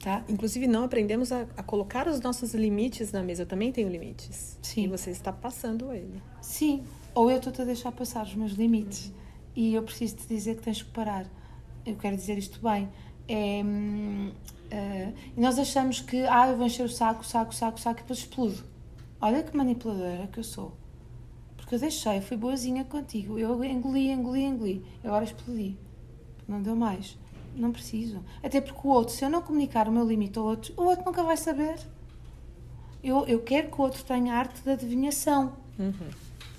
Tá? 0.04 0.24
Inclusive, 0.30 0.68
não 0.68 0.84
aprendemos 0.84 1.32
a, 1.32 1.48
a, 1.58 1.64
colocar 1.64 2.08
os 2.08 2.20
nossos 2.20 2.54
limites 2.54 3.12
na 3.12 3.24
mesa. 3.24 3.42
Eu 3.42 3.48
também 3.48 3.72
tenho 3.72 3.90
limites. 3.90 4.60
Sim. 4.62 4.84
E 4.84 4.88
você 4.88 5.10
está 5.10 5.34
passando 5.34 5.92
ele. 5.92 6.22
Sim. 6.40 6.84
Ou 7.16 7.32
eu 7.32 7.38
estou-te 7.38 7.64
a 7.64 7.66
deixar 7.66 7.92
passar 7.92 8.24
os 8.24 8.36
meus 8.36 8.52
limites. 8.52 9.08
Uhum. 9.08 9.14
E 9.56 9.74
eu 9.74 9.82
preciso 9.82 10.18
te 10.18 10.28
dizer 10.28 10.58
que 10.58 10.62
tens 10.62 10.84
que 10.84 10.92
parar. 10.92 11.26
Eu 11.84 11.96
quero 11.96 12.16
dizer 12.16 12.38
isto 12.38 12.60
bem. 12.62 12.88
É, 13.28 13.64
uh, 14.72 15.14
e 15.36 15.40
nós 15.40 15.58
achamos 15.58 16.02
que, 16.02 16.24
ah, 16.26 16.50
eu 16.50 16.58
vou 16.58 16.66
encher 16.66 16.86
o 16.86 16.90
saco, 16.90 17.26
saco, 17.26 17.54
saco, 17.54 17.80
saco, 17.80 18.00
e 18.00 18.02
depois 18.02 18.20
explodo. 18.20 18.64
Olha 19.22 19.44
que 19.44 19.56
manipuladora 19.56 20.28
que 20.32 20.40
eu 20.40 20.44
sou. 20.44 20.74
Porque 21.58 21.76
eu 21.76 21.80
deixei, 21.80 22.18
eu 22.18 22.22
fui 22.22 22.38
boazinha 22.38 22.84
contigo. 22.84 23.40
Eu 23.40 23.64
engoli, 23.64 24.12
engoli, 24.12 24.44
engoli. 24.44 24.86
Agora 25.04 25.24
explodi. 25.24 25.78
Não 26.48 26.62
deu 26.62 26.76
mais 26.76 27.18
não 27.56 27.72
preciso. 27.72 28.24
Até 28.44 28.62
porque 28.62 28.80
o 28.86 28.92
outro, 28.92 29.14
se 29.14 29.24
eu 29.24 29.30
não 29.30 29.42
comunicar 29.42 29.88
o 29.88 29.92
meu 29.92 30.06
limite 30.06 30.38
ao 30.38 30.46
outro, 30.46 30.74
o 30.78 30.84
outro 30.84 31.06
nunca 31.06 31.24
vai 31.24 31.38
saber. 31.38 31.76
Eu, 33.04 33.26
eu 33.28 33.42
quero 33.42 33.70
que 33.70 33.80
o 33.80 33.84
outro 33.84 34.04
tenha 34.04 34.34
arte 34.34 34.62
da 34.64 34.74
adivinhação. 34.74 35.54
Uhum. 35.80 36.10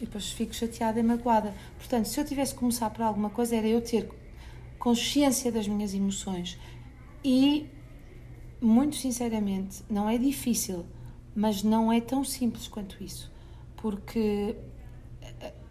E 0.00 0.04
depois 0.04 0.30
fico 0.30 0.54
chateada 0.54 0.98
e 0.98 1.02
magoada. 1.02 1.54
Portanto, 1.78 2.06
se 2.06 2.18
eu 2.18 2.24
tivesse 2.24 2.54
que 2.54 2.60
começar 2.60 2.90
por 2.90 3.02
alguma 3.02 3.30
coisa, 3.30 3.56
era 3.56 3.66
eu 3.66 3.80
ter 3.80 4.08
consciência 4.78 5.50
das 5.50 5.66
minhas 5.66 5.94
emoções. 5.94 6.58
E, 7.24 7.66
muito 8.60 8.96
sinceramente, 8.96 9.82
não 9.88 10.08
é 10.08 10.16
difícil, 10.18 10.84
mas 11.34 11.62
não 11.62 11.92
é 11.92 12.00
tão 12.00 12.24
simples 12.24 12.68
quanto 12.68 13.02
isso. 13.02 13.30
Porque 13.76 14.56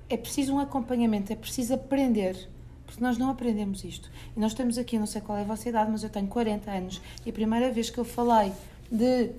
é 0.10 0.18
preciso 0.18 0.54
um 0.54 0.60
acompanhamento, 0.60 1.34
é 1.34 1.36
preciso 1.36 1.74
aprender 1.74 2.50
porque 2.86 3.04
nós 3.04 3.18
não 3.18 3.30
aprendemos 3.30 3.84
isto. 3.84 4.10
E 4.36 4.40
nós 4.40 4.52
estamos 4.52 4.78
aqui, 4.78 4.98
não 4.98 5.06
sei 5.06 5.22
qual 5.22 5.38
é 5.38 5.42
a 5.42 5.46
vossa 5.46 5.68
idade, 5.68 5.92
mas 5.92 6.04
eu 6.04 6.10
tenho 6.10 6.28
40 6.28 6.72
anos 6.72 7.02
e 7.26 7.30
a 7.30 7.34
primeira 7.34 7.72
vez 7.72 7.90
que 7.90 7.98
eu 7.98 8.06
falei 8.06 8.54
de 8.92 9.32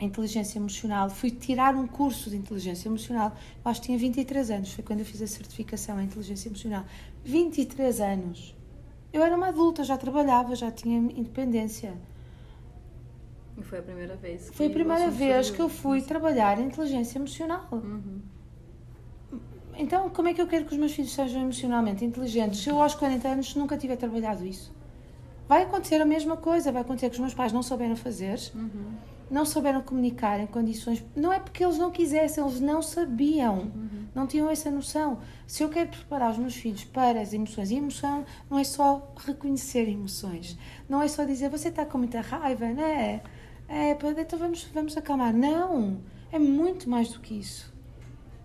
inteligência 0.00 0.58
emocional, 0.58 1.10
fui 1.10 1.30
tirar 1.30 1.74
um 1.74 1.86
curso 1.86 2.30
de 2.30 2.36
inteligência 2.36 2.88
emocional, 2.88 3.32
eu 3.64 3.70
acho 3.70 3.80
que 3.80 3.86
tinha 3.86 3.98
23 3.98 4.50
anos, 4.50 4.72
foi 4.72 4.84
quando 4.84 5.00
eu 5.00 5.06
fiz 5.06 5.20
a 5.22 5.26
certificação 5.26 6.00
em 6.00 6.04
inteligência 6.04 6.48
emocional. 6.48 6.84
23 7.24 8.00
anos. 8.00 8.54
Eu 9.12 9.22
era 9.22 9.34
uma 9.34 9.48
adulta, 9.48 9.82
já 9.82 9.96
trabalhava, 9.96 10.54
já 10.54 10.70
tinha 10.70 10.98
independência. 10.98 11.94
E 13.58 13.62
foi 13.62 13.78
a 13.80 13.82
primeira 13.82 14.14
vez 14.14 14.48
que 14.48 14.56
Foi 14.56 14.66
a 14.66 14.70
primeira 14.70 15.10
vez 15.10 15.50
que 15.50 15.60
eu 15.60 15.68
fui 15.68 16.00
trabalhar 16.00 16.60
inteligência 16.60 17.18
emocional. 17.18 17.68
Uhum. 17.72 18.20
Então, 19.76 20.10
como 20.10 20.28
é 20.28 20.34
que 20.34 20.40
eu 20.40 20.46
quero 20.46 20.64
que 20.64 20.72
os 20.72 20.78
meus 20.78 20.92
filhos 20.92 21.12
sejam 21.12 21.40
emocionalmente 21.40 22.04
inteligentes 22.04 22.60
se 22.60 22.68
eu 22.68 22.82
aos 22.82 22.94
40 22.94 23.28
anos 23.28 23.54
nunca 23.54 23.76
tiver 23.76 23.96
trabalhado 23.96 24.44
isso? 24.44 24.74
Vai 25.48 25.62
acontecer 25.62 26.00
a 26.00 26.04
mesma 26.04 26.36
coisa, 26.36 26.72
vai 26.72 26.82
acontecer 26.82 27.08
que 27.08 27.14
os 27.14 27.20
meus 27.20 27.32
pais 27.32 27.52
não 27.52 27.62
souberam 27.62 27.96
fazer, 27.96 28.38
uhum. 28.54 28.92
não 29.30 29.46
souberam 29.46 29.80
comunicar 29.80 30.40
em 30.40 30.46
condições. 30.46 31.02
Não 31.16 31.32
é 31.32 31.38
porque 31.38 31.64
eles 31.64 31.78
não 31.78 31.90
quisessem, 31.90 32.44
eles 32.44 32.60
não 32.60 32.82
sabiam, 32.82 33.60
uhum. 33.60 34.06
não 34.14 34.26
tinham 34.26 34.50
essa 34.50 34.70
noção. 34.70 35.20
Se 35.46 35.62
eu 35.62 35.68
quero 35.68 35.90
preparar 35.90 36.32
os 36.32 36.38
meus 36.38 36.56
filhos 36.56 36.84
para 36.84 37.20
as 37.20 37.32
emoções, 37.32 37.70
e 37.70 37.76
emoção 37.76 38.26
não 38.50 38.58
é 38.58 38.64
só 38.64 39.14
reconhecer 39.24 39.88
emoções, 39.88 40.58
não 40.88 41.00
é 41.00 41.08
só 41.08 41.24
dizer 41.24 41.48
você 41.48 41.68
está 41.68 41.86
com 41.86 41.98
muita 41.98 42.20
raiva, 42.20 42.66
né? 42.66 43.22
É, 43.24 43.37
então 43.68 44.38
vamos, 44.38 44.64
vamos 44.64 44.96
acalmar. 44.96 45.34
Não! 45.34 46.00
É 46.32 46.38
muito 46.38 46.88
mais 46.88 47.10
do 47.10 47.20
que 47.20 47.34
isso 47.34 47.72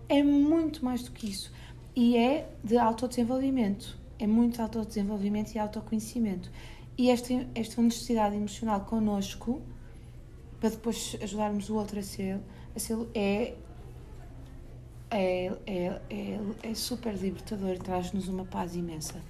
é 0.08 0.22
muito 0.22 0.84
mais 0.84 1.02
do 1.02 1.10
que 1.10 1.28
isso. 1.28 1.52
E 1.94 2.16
é 2.16 2.48
de 2.62 2.76
autodesenvolvimento. 2.76 3.98
É 4.18 4.26
muito 4.26 4.60
autodesenvolvimento 4.60 5.54
e 5.54 5.58
autoconhecimento. 5.58 6.50
E 6.96 7.10
esta, 7.10 7.32
esta 7.54 7.80
honestidade 7.80 8.36
emocional 8.36 8.82
connosco, 8.82 9.60
para 10.60 10.70
depois 10.70 11.16
ajudarmos 11.20 11.68
o 11.68 11.74
outro 11.74 11.98
a 11.98 12.02
ser, 12.02 12.40
a 12.74 12.78
ser 12.78 12.96
é, 13.14 13.54
é, 15.10 15.52
é, 15.66 16.00
é, 16.10 16.40
é 16.62 16.74
super 16.74 17.14
libertador 17.14 17.70
e 17.70 17.78
traz-nos 17.78 18.28
uma 18.28 18.44
paz 18.44 18.76
imensa. 18.76 19.20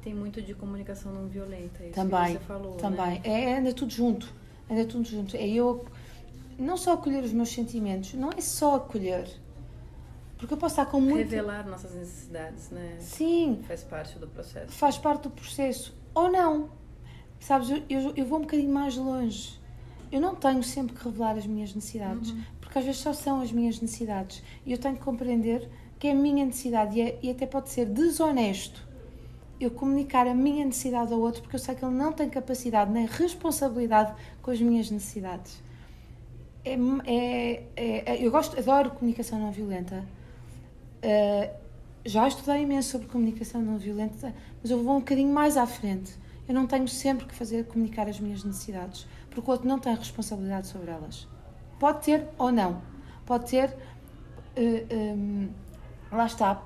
Tem 0.00 0.14
muito 0.14 0.40
de 0.40 0.54
comunicação 0.54 1.12
não 1.12 1.26
violenta, 1.26 1.82
é 1.82 1.86
isso 1.86 1.94
também, 1.94 2.26
que 2.26 2.32
você 2.32 2.44
falou. 2.44 2.76
Também, 2.76 3.20
né? 3.20 3.22
é, 3.24 3.58
anda 3.58 3.72
tudo 3.72 3.92
junto. 3.92 4.32
Anda 4.70 4.84
tudo 4.84 5.04
junto. 5.04 5.36
É 5.36 5.46
eu 5.46 5.84
não 6.58 6.76
só 6.76 6.94
acolher 6.94 7.22
os 7.22 7.32
meus 7.32 7.50
sentimentos, 7.50 8.14
não 8.14 8.30
é 8.30 8.40
só 8.40 8.76
acolher. 8.76 9.28
Porque 10.36 10.54
eu 10.54 10.58
posso 10.58 10.74
estar 10.74 10.86
com 10.86 11.00
muito. 11.00 11.16
Revelar 11.16 11.66
nossas 11.66 11.94
necessidades, 11.94 12.70
né? 12.70 12.96
Sim. 13.00 13.60
Faz 13.66 13.82
parte 13.82 14.18
do 14.18 14.28
processo. 14.28 14.72
Faz 14.72 14.96
parte 14.96 15.22
do 15.22 15.30
processo. 15.30 15.94
Ou 16.14 16.30
não. 16.30 16.70
Sabes, 17.40 17.70
eu, 17.70 17.82
eu, 17.88 18.12
eu 18.16 18.26
vou 18.26 18.38
um 18.38 18.42
bocadinho 18.42 18.72
mais 18.72 18.96
longe. 18.96 19.58
Eu 20.10 20.20
não 20.20 20.34
tenho 20.34 20.62
sempre 20.62 20.96
que 20.96 21.04
revelar 21.04 21.36
as 21.36 21.46
minhas 21.46 21.74
necessidades, 21.74 22.30
uhum. 22.30 22.42
porque 22.60 22.78
às 22.78 22.84
vezes 22.84 23.00
só 23.00 23.12
são 23.12 23.42
as 23.42 23.52
minhas 23.52 23.80
necessidades. 23.80 24.42
E 24.64 24.72
eu 24.72 24.78
tenho 24.78 24.96
que 24.96 25.02
compreender 25.02 25.68
que 25.98 26.06
é 26.06 26.12
a 26.12 26.14
minha 26.14 26.46
necessidade 26.46 26.98
e, 26.98 27.02
é, 27.02 27.18
e 27.22 27.30
até 27.30 27.46
pode 27.46 27.68
ser 27.68 27.86
desonesto 27.86 28.87
eu 29.60 29.70
comunicar 29.70 30.26
a 30.26 30.34
minha 30.34 30.64
necessidade 30.64 31.12
ao 31.12 31.20
outro 31.20 31.42
porque 31.42 31.56
eu 31.56 31.60
sei 31.60 31.74
que 31.74 31.84
ele 31.84 31.94
não 31.94 32.12
tem 32.12 32.28
capacidade 32.28 32.90
nem 32.90 33.06
responsabilidade 33.06 34.14
com 34.40 34.50
as 34.50 34.60
minhas 34.60 34.90
necessidades 34.90 35.60
é, 37.04 37.62
é, 37.76 38.14
é, 38.14 38.26
eu 38.26 38.30
gosto, 38.30 38.58
adoro 38.58 38.90
comunicação 38.90 39.38
não 39.38 39.50
violenta. 39.50 40.04
Uh, 40.98 41.50
já 42.04 42.26
estudei 42.26 42.62
imenso 42.62 42.90
sobre 42.90 43.08
comunicação 43.08 43.62
não 43.62 43.78
violenta, 43.78 44.34
mas 44.62 44.70
eu 44.70 44.82
vou 44.82 44.96
um 44.96 45.00
bocadinho 45.00 45.32
mais 45.32 45.56
à 45.56 45.66
frente. 45.66 46.14
Eu 46.48 46.54
não 46.54 46.66
tenho 46.66 46.88
sempre 46.88 47.26
que 47.26 47.34
fazer 47.34 47.66
comunicar 47.66 48.08
as 48.08 48.18
minhas 48.18 48.42
necessidades, 48.42 49.06
porque 49.30 49.48
o 49.48 49.52
outro 49.52 49.68
não 49.68 49.78
tem 49.78 49.94
responsabilidade 49.94 50.66
sobre 50.66 50.90
elas. 50.90 51.28
Pode 51.78 52.04
ter 52.04 52.26
ou 52.38 52.50
não. 52.50 52.82
Pode 53.24 53.50
ter. 53.50 53.70
Uh, 54.56 54.94
um, 54.94 55.48
lá 56.10 56.26
está. 56.26 56.62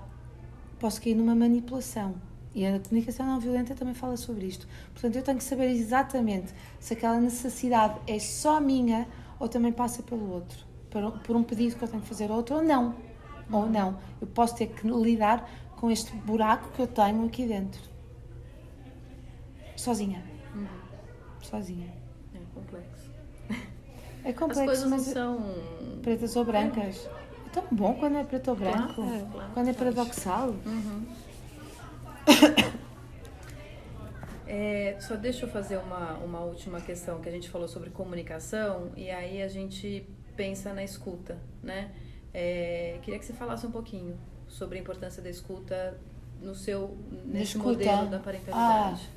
Posso 0.78 1.00
cair 1.02 1.14
numa 1.14 1.34
manipulação. 1.34 2.14
E 2.54 2.66
a 2.66 2.78
comunicação 2.80 3.26
não 3.26 3.40
violenta 3.40 3.74
também 3.74 3.94
fala 3.94 4.16
sobre 4.16 4.46
isto. 4.46 4.66
Portanto, 4.92 5.16
eu 5.16 5.22
tenho 5.22 5.38
que 5.38 5.44
saber 5.44 5.70
exatamente 5.70 6.52
se 6.78 6.92
aquela 6.92 7.18
necessidade 7.18 7.98
é 8.06 8.18
só 8.18 8.60
minha 8.60 9.08
ou 9.38 9.48
também 9.48 9.72
passa 9.72 10.02
pelo 10.02 10.30
outro. 10.30 10.58
Por 11.24 11.34
um 11.34 11.42
pedido 11.42 11.76
que 11.76 11.82
eu 11.82 11.88
tenho 11.88 12.02
que 12.02 12.08
fazer 12.08 12.30
ao 12.30 12.36
outro 12.36 12.56
ou 12.56 12.62
não. 12.62 12.94
Ou 13.50 13.66
não. 13.66 13.98
Eu 14.20 14.26
posso 14.26 14.54
ter 14.54 14.66
que 14.66 14.86
lidar 14.86 15.48
com 15.76 15.90
este 15.90 16.14
buraco 16.14 16.70
que 16.72 16.82
eu 16.82 16.86
tenho 16.86 17.24
aqui 17.26 17.46
dentro. 17.46 17.80
Sozinha. 19.74 20.22
Uhum. 20.54 20.66
Sozinha. 21.40 21.92
É 22.34 22.38
complexo. 22.54 23.10
É 24.24 24.32
complexo. 24.32 24.60
As 24.60 24.66
coisas 24.66 24.90
não 24.90 24.98
são. 25.00 25.54
Pretas 26.00 26.36
ou 26.36 26.44
brancas. 26.44 27.08
É 27.46 27.48
tão 27.50 27.64
bom 27.72 27.94
quando 27.94 28.18
é 28.18 28.24
preto 28.24 28.52
ou 28.52 28.56
branco. 28.56 28.94
Claro, 28.94 29.14
é, 29.14 29.26
claro, 29.32 29.50
quando 29.52 29.68
é 29.68 29.72
paradoxal. 29.72 30.48
Uhum. 30.64 31.04
É, 34.54 34.98
só 35.00 35.16
deixa 35.16 35.46
eu 35.46 35.48
fazer 35.48 35.78
uma, 35.78 36.12
uma 36.18 36.40
última 36.40 36.78
questão 36.78 37.22
que 37.22 37.28
a 37.28 37.32
gente 37.32 37.48
falou 37.48 37.66
sobre 37.66 37.88
comunicação 37.88 38.92
e 38.94 39.10
aí 39.10 39.40
a 39.40 39.48
gente 39.48 40.06
pensa 40.36 40.74
na 40.74 40.84
escuta, 40.84 41.38
né? 41.62 41.90
É, 42.34 42.98
queria 43.00 43.18
que 43.18 43.24
você 43.24 43.32
falasse 43.32 43.66
um 43.66 43.70
pouquinho 43.70 44.14
sobre 44.46 44.76
a 44.76 44.80
importância 44.82 45.22
da 45.22 45.30
escuta 45.30 45.98
no 46.42 46.54
seu 46.54 46.96
nesse 47.24 47.56
escuta. 47.56 47.70
modelo 47.70 48.10
da 48.10 48.18
parentalidade. 48.18 49.08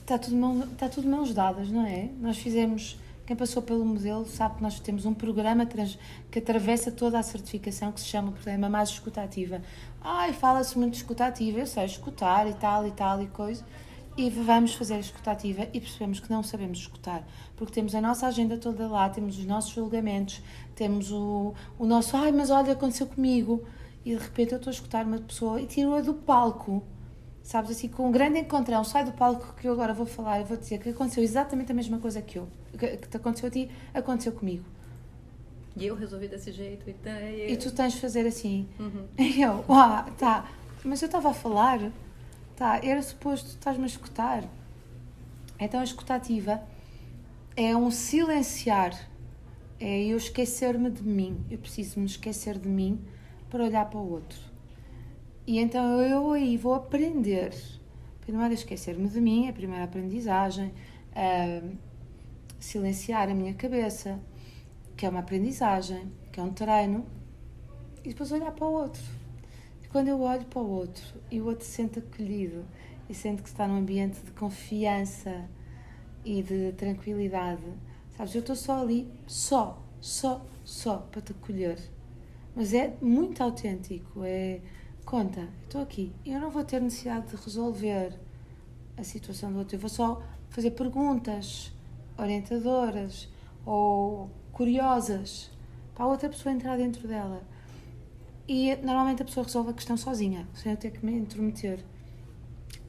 Está 0.00 0.16
ah, 0.16 0.18
tudo, 0.18 0.36
mão, 0.36 0.68
tá 0.76 0.88
tudo 0.88 1.08
mãos 1.08 1.32
dadas, 1.32 1.68
não 1.68 1.86
é? 1.86 2.08
Nós 2.18 2.36
fizemos, 2.38 2.98
quem 3.24 3.36
passou 3.36 3.62
pelo 3.62 3.84
modelo 3.84 4.26
sabe 4.26 4.56
que 4.56 4.62
nós 4.62 4.80
temos 4.80 5.06
um 5.06 5.14
programa 5.14 5.66
trans, 5.66 5.96
que 6.30 6.40
atravessa 6.40 6.90
toda 6.90 7.16
a 7.16 7.22
certificação 7.22 7.92
que 7.92 8.00
se 8.00 8.06
chama 8.06 8.30
o 8.30 8.32
programa 8.32 8.68
Mais 8.68 8.88
Escutativa. 8.88 9.62
Ai, 10.04 10.32
fala-se 10.32 10.76
muito 10.76 10.94
de 10.94 10.98
escutativa, 10.98 11.60
eu 11.60 11.66
sei 11.66 11.84
escutar 11.84 12.48
e 12.48 12.54
tal 12.54 12.84
e 12.84 12.90
tal 12.90 13.22
e 13.22 13.28
coisa. 13.28 13.64
E 14.16 14.28
vamos 14.30 14.74
fazer 14.74 14.94
a 14.94 14.98
escutativa 14.98 15.68
e 15.72 15.80
percebemos 15.80 16.18
que 16.18 16.28
não 16.28 16.42
sabemos 16.42 16.78
escutar, 16.78 17.24
porque 17.56 17.72
temos 17.72 17.94
a 17.94 18.00
nossa 18.00 18.26
agenda 18.26 18.58
toda 18.58 18.88
lá, 18.88 19.08
temos 19.08 19.38
os 19.38 19.44
nossos 19.46 19.72
julgamentos, 19.72 20.42
temos 20.74 21.12
o, 21.12 21.54
o 21.78 21.86
nosso 21.86 22.16
ai, 22.16 22.32
mas 22.32 22.50
olha, 22.50 22.72
aconteceu 22.72 23.06
comigo, 23.06 23.64
e 24.04 24.14
de 24.14 24.20
repente 24.20 24.52
eu 24.52 24.56
estou 24.56 24.70
a 24.70 24.74
escutar 24.74 25.06
uma 25.06 25.18
pessoa 25.18 25.60
e 25.60 25.66
tiro-a 25.66 26.00
do 26.02 26.12
palco, 26.12 26.82
sabes, 27.42 27.70
assim, 27.70 27.88
com 27.88 28.08
um 28.08 28.12
grande 28.12 28.40
encontrão, 28.40 28.84
sai 28.84 29.04
do 29.04 29.12
palco 29.12 29.54
que 29.54 29.66
eu 29.68 29.72
agora 29.72 29.94
vou 29.94 30.04
falar 30.04 30.40
e 30.40 30.44
vou 30.44 30.56
dizer 30.56 30.78
que 30.78 30.90
aconteceu 30.90 31.22
exatamente 31.22 31.70
a 31.70 31.74
mesma 31.74 31.98
coisa 31.98 32.20
que 32.20 32.38
eu, 32.38 32.48
que, 32.76 32.96
que 32.98 33.08
te 33.08 33.16
aconteceu 33.16 33.48
a 33.48 33.50
ti, 33.52 33.70
aconteceu 33.94 34.32
comigo. 34.32 34.64
E 35.76 35.86
eu 35.86 35.94
resolvi 35.94 36.28
desse 36.28 36.52
jeito, 36.52 36.88
e, 36.88 36.94
eu... 37.40 37.48
e 37.50 37.56
tu 37.56 37.72
tens 37.72 37.94
de 37.94 38.00
fazer 38.00 38.26
assim. 38.26 38.68
Uhum. 38.78 39.06
E 39.18 39.40
eu, 39.40 39.64
uau, 39.68 40.04
tá, 40.18 40.50
mas 40.84 41.00
eu 41.00 41.06
estava 41.06 41.30
a 41.30 41.34
falar 41.34 41.90
Tá, 42.56 42.78
era 42.82 43.00
suposto, 43.02 43.48
estás-me 43.48 43.84
a 43.84 43.86
escutar. 43.86 44.44
Então 45.58 45.80
a 45.80 45.84
escutativa 45.84 46.62
é 47.56 47.74
um 47.74 47.90
silenciar, 47.90 49.08
é 49.80 50.04
eu 50.04 50.16
esquecer-me 50.16 50.90
de 50.90 51.02
mim. 51.02 51.44
Eu 51.50 51.58
preciso 51.58 51.98
me 51.98 52.06
esquecer 52.06 52.58
de 52.58 52.68
mim 52.68 53.00
para 53.48 53.64
olhar 53.64 53.88
para 53.88 53.98
o 53.98 54.10
outro. 54.12 54.38
E 55.46 55.58
então 55.58 56.00
eu 56.02 56.30
aí 56.32 56.56
vou 56.56 56.74
aprender. 56.74 57.54
Primeiro, 58.20 58.54
esquecer-me 58.54 59.08
de 59.08 59.20
mim, 59.20 59.48
a 59.48 59.52
primeira 59.52 59.84
aprendizagem, 59.84 60.72
silenciar 62.60 63.28
a 63.28 63.34
minha 63.34 63.54
cabeça, 63.54 64.20
que 65.02 65.06
é 65.06 65.08
uma 65.08 65.18
aprendizagem, 65.18 66.12
que 66.30 66.38
é 66.38 66.42
um 66.44 66.52
treino, 66.52 67.04
e 68.04 68.10
depois 68.10 68.30
olhar 68.30 68.52
para 68.52 68.64
o 68.64 68.72
outro 68.72 69.02
quando 69.92 70.06
eu 70.06 70.20
olho 70.22 70.44
para 70.46 70.62
o 70.62 70.70
outro 70.70 71.04
e 71.28 71.40
o 71.40 71.46
outro 71.46 71.64
se 71.66 71.72
sente 71.72 71.98
acolhido 71.98 72.64
e 73.08 73.14
sente 73.14 73.42
que 73.42 73.48
está 73.48 73.66
num 73.68 73.78
ambiente 73.78 74.20
de 74.20 74.30
confiança 74.30 75.44
e 76.24 76.40
de 76.40 76.72
tranquilidade, 76.72 77.64
sabes? 78.16 78.34
Eu 78.34 78.40
estou 78.42 78.54
só 78.54 78.80
ali, 78.80 79.12
só, 79.26 79.82
só, 80.00 80.46
só 80.64 80.96
para 80.96 81.20
te 81.20 81.32
acolher. 81.32 81.78
Mas 82.54 82.72
é 82.72 82.96
muito 83.02 83.42
autêntico. 83.42 84.22
É 84.24 84.60
conta, 85.04 85.48
estou 85.64 85.82
aqui. 85.82 86.12
Eu 86.24 86.40
não 86.40 86.48
vou 86.48 86.64
ter 86.64 86.80
necessidade 86.80 87.26
de 87.26 87.36
resolver 87.36 88.18
a 88.96 89.02
situação 89.02 89.52
do 89.52 89.58
outro. 89.58 89.76
Eu 89.76 89.80
vou 89.80 89.90
só 89.90 90.22
fazer 90.48 90.70
perguntas 90.70 91.70
orientadoras 92.16 93.28
ou 93.66 94.30
curiosas 94.52 95.50
para 95.94 96.04
a 96.04 96.08
outra 96.08 96.28
pessoa 96.28 96.54
entrar 96.54 96.76
dentro 96.76 97.08
dela. 97.08 97.42
E 98.46 98.76
normalmente 98.76 99.22
a 99.22 99.24
pessoa 99.24 99.44
resolve 99.44 99.70
a 99.70 99.72
questão 99.72 99.96
sozinha, 99.96 100.46
sem 100.54 100.72
eu 100.72 100.78
ter 100.78 100.90
que 100.90 101.04
me 101.04 101.12
intrometer. 101.12 101.80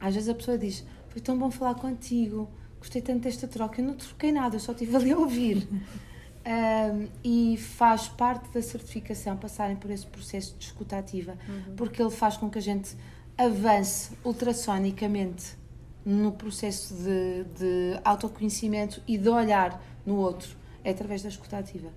Às 0.00 0.14
vezes 0.14 0.28
a 0.28 0.34
pessoa 0.34 0.58
diz: 0.58 0.84
Foi 1.08 1.20
tão 1.20 1.38
bom 1.38 1.50
falar 1.50 1.74
contigo, 1.74 2.48
gostei 2.78 3.00
tanto 3.00 3.20
desta 3.20 3.48
troca. 3.48 3.80
Eu 3.80 3.86
não 3.86 3.94
troquei 3.94 4.32
nada, 4.32 4.56
eu 4.56 4.60
só 4.60 4.72
estive 4.72 4.94
ali 4.96 5.12
a 5.12 5.18
ouvir. 5.18 5.66
um, 6.44 7.08
e 7.22 7.56
faz 7.56 8.08
parte 8.08 8.50
da 8.52 8.60
certificação 8.60 9.36
passarem 9.36 9.76
por 9.76 9.90
esse 9.90 10.06
processo 10.06 10.54
de 10.58 10.66
escuta 10.66 10.98
ativa, 10.98 11.36
uhum. 11.48 11.76
porque 11.76 12.02
ele 12.02 12.10
faz 12.10 12.36
com 12.36 12.50
que 12.50 12.58
a 12.58 12.62
gente 12.62 12.96
avance 13.36 14.12
ultrassonicamente 14.24 15.56
no 16.04 16.32
processo 16.32 16.94
de, 16.94 17.44
de 17.58 18.00
autoconhecimento 18.04 19.02
e 19.08 19.16
de 19.16 19.28
olhar 19.28 19.82
no 20.04 20.16
outro, 20.16 20.54
é 20.84 20.90
através 20.90 21.22
da 21.22 21.28
escuta 21.28 21.58
ativa, 21.58 21.90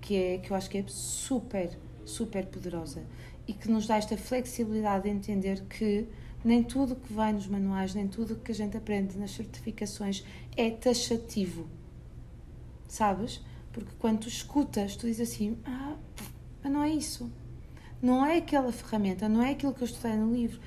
que, 0.00 0.14
é, 0.14 0.38
que 0.38 0.52
eu 0.52 0.56
acho 0.56 0.70
que 0.70 0.78
é 0.78 0.84
super 0.86 1.70
super 2.10 2.46
poderosa 2.46 3.04
e 3.46 3.52
que 3.52 3.70
nos 3.70 3.86
dá 3.86 3.96
esta 3.96 4.16
flexibilidade 4.16 5.04
de 5.04 5.10
entender 5.10 5.62
que 5.62 6.06
nem 6.44 6.62
tudo 6.62 6.96
que 6.96 7.12
vai 7.12 7.32
nos 7.32 7.46
manuais, 7.46 7.94
nem 7.94 8.08
tudo 8.08 8.36
que 8.36 8.52
a 8.52 8.54
gente 8.54 8.76
aprende 8.76 9.18
nas 9.18 9.32
certificações 9.32 10.24
é 10.56 10.70
taxativo. 10.70 11.66
Sabes? 12.88 13.40
Porque 13.72 13.90
quando 13.98 14.20
tu 14.20 14.28
escutas, 14.28 14.96
tu 14.96 15.06
dizes 15.06 15.30
assim: 15.30 15.58
Ah, 15.64 15.96
mas 16.62 16.72
não 16.72 16.82
é 16.82 16.90
isso. 16.90 17.30
Não 18.02 18.24
é 18.24 18.38
aquela 18.38 18.72
ferramenta, 18.72 19.28
não 19.28 19.42
é 19.42 19.50
aquilo 19.50 19.74
que 19.74 19.82
eu 19.82 19.86
estudei 19.86 20.16
no 20.16 20.32
livro. 20.32 20.60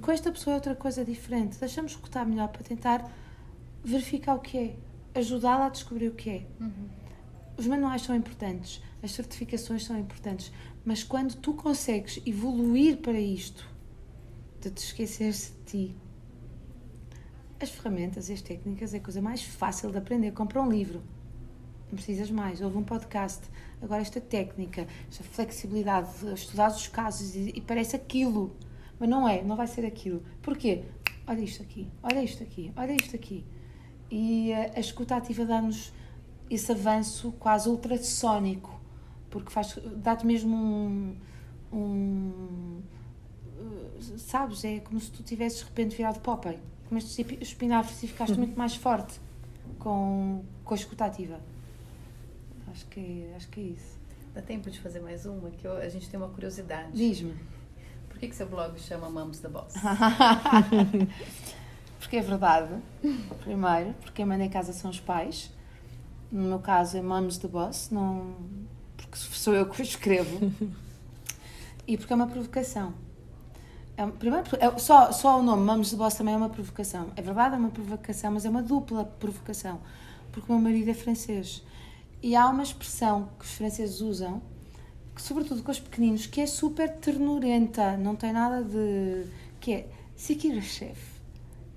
Com 0.00 0.10
esta 0.10 0.30
pessoa 0.30 0.54
é 0.54 0.56
outra 0.56 0.74
coisa 0.74 1.04
diferente. 1.04 1.58
Deixamos 1.58 1.92
escutar 1.92 2.24
melhor 2.24 2.48
para 2.48 2.62
tentar 2.62 3.10
verificar 3.84 4.34
o 4.34 4.40
que 4.40 4.56
é, 4.56 4.76
ajudá-la 5.16 5.66
a 5.66 5.68
descobrir 5.68 6.08
o 6.08 6.14
que 6.14 6.30
é. 6.30 6.46
Uhum. 6.60 6.88
Os 7.56 7.66
manuais 7.66 8.02
são 8.02 8.14
importantes, 8.14 8.82
as 9.02 9.12
certificações 9.12 9.84
são 9.84 9.98
importantes, 9.98 10.52
mas 10.84 11.02
quando 11.02 11.34
tu 11.36 11.54
consegues 11.54 12.20
evoluir 12.26 12.98
para 12.98 13.18
isto, 13.18 13.66
de 14.60 14.70
te 14.70 14.78
esqueceres 14.78 15.54
de 15.64 15.70
ti, 15.70 15.96
as 17.58 17.70
ferramentas 17.70 18.28
e 18.28 18.34
as 18.34 18.42
técnicas 18.42 18.92
é 18.92 18.98
a 18.98 19.00
coisa 19.00 19.22
mais 19.22 19.42
fácil 19.42 19.90
de 19.90 19.96
aprender. 19.96 20.32
Compra 20.32 20.60
um 20.60 20.68
livro, 20.68 21.02
não 21.88 21.96
precisas 21.96 22.30
mais. 22.30 22.60
Ouve 22.60 22.76
um 22.76 22.82
podcast. 22.82 23.42
Agora, 23.80 24.02
esta 24.02 24.20
técnica, 24.20 24.86
esta 25.08 25.24
flexibilidade, 25.24 26.10
estudar 26.34 26.70
os 26.70 26.86
casos 26.88 27.34
e, 27.34 27.52
e 27.54 27.60
parece 27.60 27.96
aquilo, 27.96 28.54
mas 28.98 29.08
não 29.08 29.26
é, 29.26 29.42
não 29.42 29.56
vai 29.56 29.66
ser 29.66 29.86
aquilo. 29.86 30.22
Porquê? 30.42 30.84
Olha 31.26 31.40
isto 31.40 31.62
aqui, 31.62 31.88
olha 32.02 32.22
isto 32.22 32.42
aqui, 32.42 32.72
olha 32.76 32.92
isto 32.92 33.16
aqui. 33.16 33.44
E 34.10 34.52
a, 34.52 34.72
a 34.76 34.80
escuta 34.80 35.16
ativa 35.16 35.44
dá-nos 35.44 35.92
esse 36.48 36.70
avanço 36.70 37.32
quase 37.32 37.68
ultrassónico 37.68 38.80
porque 39.28 39.50
faz 39.50 39.76
dá-te 39.96 40.24
mesmo 40.24 40.56
um, 40.56 41.16
um, 41.72 42.82
sabes 44.16 44.64
é 44.64 44.78
como 44.78 45.00
se 45.00 45.10
tu 45.10 45.24
tivesses 45.24 45.58
de 45.58 45.64
repente 45.64 45.96
virado 45.96 46.20
Popeye 46.20 46.60
começas 46.88 47.18
a 47.18 47.22
espinar 47.42 47.84
e 47.84 48.06
ficaste 48.06 48.38
muito 48.38 48.56
mais 48.56 48.76
forte 48.76 49.20
com, 49.80 50.44
com 50.64 50.72
a 50.72 50.76
escutativa 50.76 51.40
acho 52.76 52.86
que 52.86 53.26
acho 53.34 53.48
que 53.48 53.60
é 53.60 53.62
isso. 53.64 53.96
Dá 54.34 54.42
tempo 54.42 54.70
de 54.70 54.78
fazer 54.80 55.00
mais 55.00 55.24
uma? 55.24 55.50
Que 55.50 55.66
eu, 55.66 55.78
a 55.78 55.88
gente 55.88 56.10
tem 56.10 56.20
uma 56.20 56.28
curiosidade. 56.28 56.92
Diz-me. 56.92 57.34
Por 58.08 58.18
que, 58.18 58.28
que 58.28 58.36
seu 58.36 58.46
blog 58.46 58.78
chama 58.78 59.08
Mamos 59.08 59.40
da 59.40 59.48
Boss 59.48 59.74
porque 62.06 62.18
é 62.18 62.22
verdade 62.22 62.72
primeiro 63.40 63.92
porque 64.00 64.12
quem 64.12 64.24
manda 64.24 64.44
em 64.44 64.48
casa 64.48 64.72
são 64.72 64.90
os 64.90 65.00
pais 65.00 65.52
no 66.30 66.42
meu 66.42 66.58
caso 66.60 66.96
é 66.96 67.02
Mamos 67.02 67.36
da 67.38 67.48
Boss 67.48 67.90
não 67.90 68.34
porque 68.96 69.16
sou 69.16 69.54
eu 69.54 69.66
que 69.66 69.82
escrevo, 69.82 70.52
e 71.86 71.96
porque 71.96 72.12
é 72.12 72.16
uma 72.16 72.26
provocação. 72.26 72.94
É, 73.96 74.06
primeiro, 74.06 74.44
é, 74.58 74.78
só, 74.78 75.10
só 75.12 75.38
o 75.38 75.42
nome 75.42 75.62
Mamos 75.62 75.90
de 75.90 75.96
Boss 75.96 76.14
também 76.14 76.34
é 76.34 76.36
uma 76.36 76.50
provocação. 76.50 77.10
É 77.16 77.22
verdade, 77.22 77.54
é 77.54 77.58
uma 77.58 77.70
provocação, 77.70 78.32
mas 78.32 78.44
é 78.44 78.50
uma 78.50 78.62
dupla 78.62 79.04
provocação, 79.04 79.80
porque 80.32 80.50
o 80.52 80.54
meu 80.54 80.62
marido 80.62 80.90
é 80.90 80.94
francês. 80.94 81.62
E 82.22 82.34
há 82.34 82.48
uma 82.48 82.62
expressão 82.62 83.30
que 83.38 83.44
os 83.44 83.52
franceses 83.52 84.00
usam, 84.00 84.42
que, 85.14 85.22
sobretudo 85.22 85.62
com 85.62 85.70
os 85.70 85.80
pequeninos, 85.80 86.26
que 86.26 86.40
é 86.40 86.46
super 86.46 86.90
ternurenta, 86.96 87.96
não 87.96 88.14
tem 88.14 88.32
nada 88.32 88.62
de. 88.62 89.26
que 89.60 89.72
é 89.72 89.88
chefe. 90.60 91.15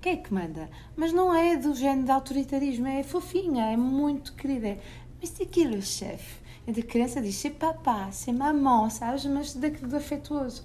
Quem 0.00 0.14
é 0.14 0.16
que 0.16 0.32
manda? 0.32 0.70
Mas 0.96 1.12
não 1.12 1.34
é 1.34 1.56
do 1.56 1.74
género 1.74 2.06
de 2.06 2.10
autoritarismo, 2.10 2.86
é 2.86 3.02
fofinha, 3.02 3.66
é 3.66 3.76
muito 3.76 4.32
querida. 4.32 4.78
Mas 5.20 5.30
Sikir 5.30 5.82
chefe. 5.82 6.40
A 6.66 6.82
criança 6.82 7.20
diz 7.20 7.34
c'est 7.34 7.56
papa, 7.56 8.10
c'est 8.12 8.32
maman, 8.32 8.88
sabes? 8.90 9.26
Mas 9.26 9.54
daquilo 9.54 9.94
afetuoso. 9.96 10.64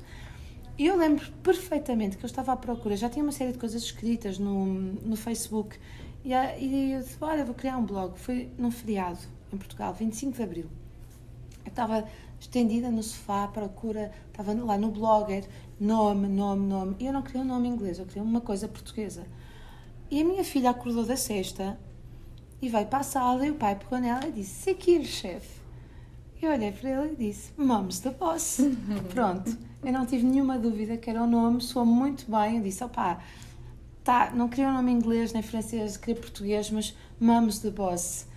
E 0.78 0.86
eu 0.86 0.98
lembro 0.98 1.26
perfeitamente 1.42 2.18
que 2.18 2.24
eu 2.24 2.28
estava 2.28 2.54
à 2.54 2.56
procura, 2.56 2.96
já 2.96 3.10
tinha 3.10 3.24
uma 3.24 3.32
série 3.32 3.54
de 3.54 3.58
coisas 3.58 3.82
escritas 3.82 4.38
no, 4.38 4.66
no 4.66 5.16
Facebook. 5.16 5.78
E, 6.24 6.32
e 6.32 6.92
eu 6.94 7.02
disse: 7.02 7.18
Olha, 7.22 7.44
vou 7.44 7.56
criar 7.56 7.78
um 7.78 7.86
blog. 7.86 8.18
Foi 8.18 8.50
num 8.58 8.72
feriado 8.72 9.20
em 9.52 9.58
Portugal, 9.58 9.94
25 9.94 10.36
de 10.36 10.44
Abril. 10.44 10.66
Eu 11.66 11.70
estava 11.70 12.08
estendida 12.46 12.90
no 12.90 13.04
sofá 13.04 13.48
procura, 13.48 14.12
estava 14.28 14.54
lá 14.54 14.78
no 14.78 14.92
blogger, 14.92 15.48
nome, 15.80 16.28
nome, 16.28 16.66
nome. 16.66 16.96
E 17.00 17.08
eu 17.08 17.14
não 17.14 17.22
queria 17.22 17.42
um 17.42 17.46
nome 17.46 17.68
inglês, 17.68 18.00
eu 18.00 18.06
queria 18.06 18.24
uma 18.24 18.42
coisa 18.42 18.68
portuguesa. 18.68 19.26
E 20.10 20.22
a 20.22 20.26
minha 20.26 20.44
filha 20.44 20.70
acordou 20.70 21.04
da 21.04 21.18
sexta 21.18 21.78
e 22.62 22.70
veio 22.70 22.86
para 22.86 23.00
a 23.00 23.04
sala 23.04 23.46
e 23.46 23.52
o 23.52 23.56
pai 23.56 23.76
pegou 23.76 24.00
nela 24.00 24.28
e 24.28 24.32
disse: 24.32 24.64
Sekir, 24.64 25.04
chefe. 25.04 25.60
Eu 26.42 26.52
olhei 26.52 26.72
para 26.72 26.90
ele 26.90 27.14
e 27.14 27.16
disse: 27.16 27.52
Moms 27.58 28.00
the 28.00 28.12
Boss. 28.12 28.60
Pronto. 29.10 29.58
Eu 29.84 29.92
não 29.92 30.06
tive 30.06 30.26
nenhuma 30.26 30.58
dúvida 30.58 30.98
que 30.98 31.10
era 31.10 31.24
o 31.24 31.28
nome, 31.28 31.62
soou 31.62 31.86
muito 31.86 32.30
bem. 32.30 32.58
Eu 32.58 32.64
disse: 32.64 32.84
opá, 32.84 33.22
tá, 34.04 34.32
não 34.36 34.48
queria 34.48 34.70
um 34.70 34.74
nome 34.74 34.92
inglês 34.92 35.34
nem 35.34 35.42
francês, 35.42 35.98
queria 35.98 36.22
português, 36.22 36.70
mas 36.70 36.96
Moms 37.20 37.60
the 37.60 37.72
Boss. 37.72 38.28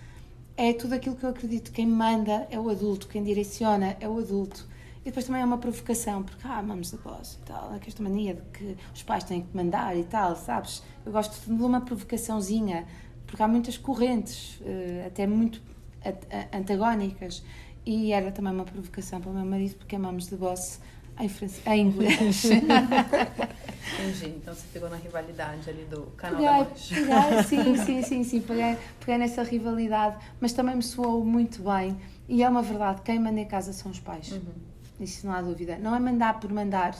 É 0.61 0.73
tudo 0.73 0.93
aquilo 0.93 1.15
que 1.15 1.23
eu 1.23 1.29
acredito. 1.29 1.71
Quem 1.71 1.87
manda 1.87 2.45
é 2.51 2.59
o 2.59 2.69
adulto, 2.69 3.07
quem 3.07 3.23
direciona 3.23 3.95
é 3.97 4.09
o 4.09 4.19
adulto. 4.19 4.67
E 4.99 5.05
depois 5.05 5.25
também 5.25 5.41
é 5.41 5.45
uma 5.45 5.57
provocação, 5.57 6.21
porque, 6.21 6.45
ah, 6.45 6.61
Moms 6.61 6.91
the 6.91 6.97
Boss 6.97 7.39
e 7.41 7.45
tal, 7.45 7.73
esta 7.87 8.03
mania 8.03 8.33
de 8.33 8.41
que 8.51 8.75
os 8.93 9.01
pais 9.01 9.23
têm 9.23 9.43
que 9.43 9.55
mandar 9.55 9.95
e 9.95 10.03
tal, 10.03 10.35
sabes? 10.35 10.83
Eu 11.05 11.13
gosto 11.13 11.39
de 11.45 11.63
uma 11.63 11.79
provocaçãozinha, 11.79 12.85
porque 13.25 13.41
há 13.41 13.47
muitas 13.47 13.77
correntes, 13.77 14.59
eh, 14.65 15.05
até 15.07 15.25
muito 15.25 15.61
antagónicas. 16.51 17.41
E 17.85 18.11
era 18.11 18.29
também 18.29 18.51
uma 18.51 18.65
provocação 18.65 19.21
para 19.21 19.31
o 19.31 19.33
meu 19.33 19.45
marido, 19.45 19.77
porque 19.77 19.95
amamos 19.95 20.27
The 20.27 20.35
Boss 20.35 20.81
em, 21.21 21.71
em 21.71 21.87
inglês. 21.87 22.43
Entendi. 23.93 24.35
Então 24.37 24.53
você 24.53 24.65
pegou 24.71 24.89
na 24.89 24.95
rivalidade 24.95 25.69
ali 25.69 25.85
do 25.85 26.03
canal 26.17 26.37
peguei, 26.37 26.63
da 26.63 26.69
Mancha. 26.69 26.95
Peguei, 26.95 27.43
sim, 27.77 27.85
sim, 27.85 28.01
sim, 28.03 28.23
sim. 28.23 28.41
Peguei, 28.41 28.77
peguei 28.99 29.17
nessa 29.17 29.43
rivalidade, 29.43 30.17
mas 30.39 30.53
também 30.53 30.75
me 30.75 30.83
soou 30.83 31.23
muito 31.23 31.63
bem. 31.63 31.97
E 32.27 32.43
é 32.43 32.49
uma 32.49 32.61
verdade, 32.61 33.01
quem 33.01 33.19
manda 33.19 33.39
em 33.39 33.47
casa 33.47 33.73
são 33.73 33.91
os 33.91 33.99
pais. 33.99 34.31
Uhum. 34.31 34.41
Isso 34.99 35.25
não 35.25 35.33
há 35.33 35.41
dúvida. 35.41 35.77
Não 35.77 35.95
é 35.95 35.99
mandar 35.99 36.39
por 36.39 36.51
mandar. 36.51 36.95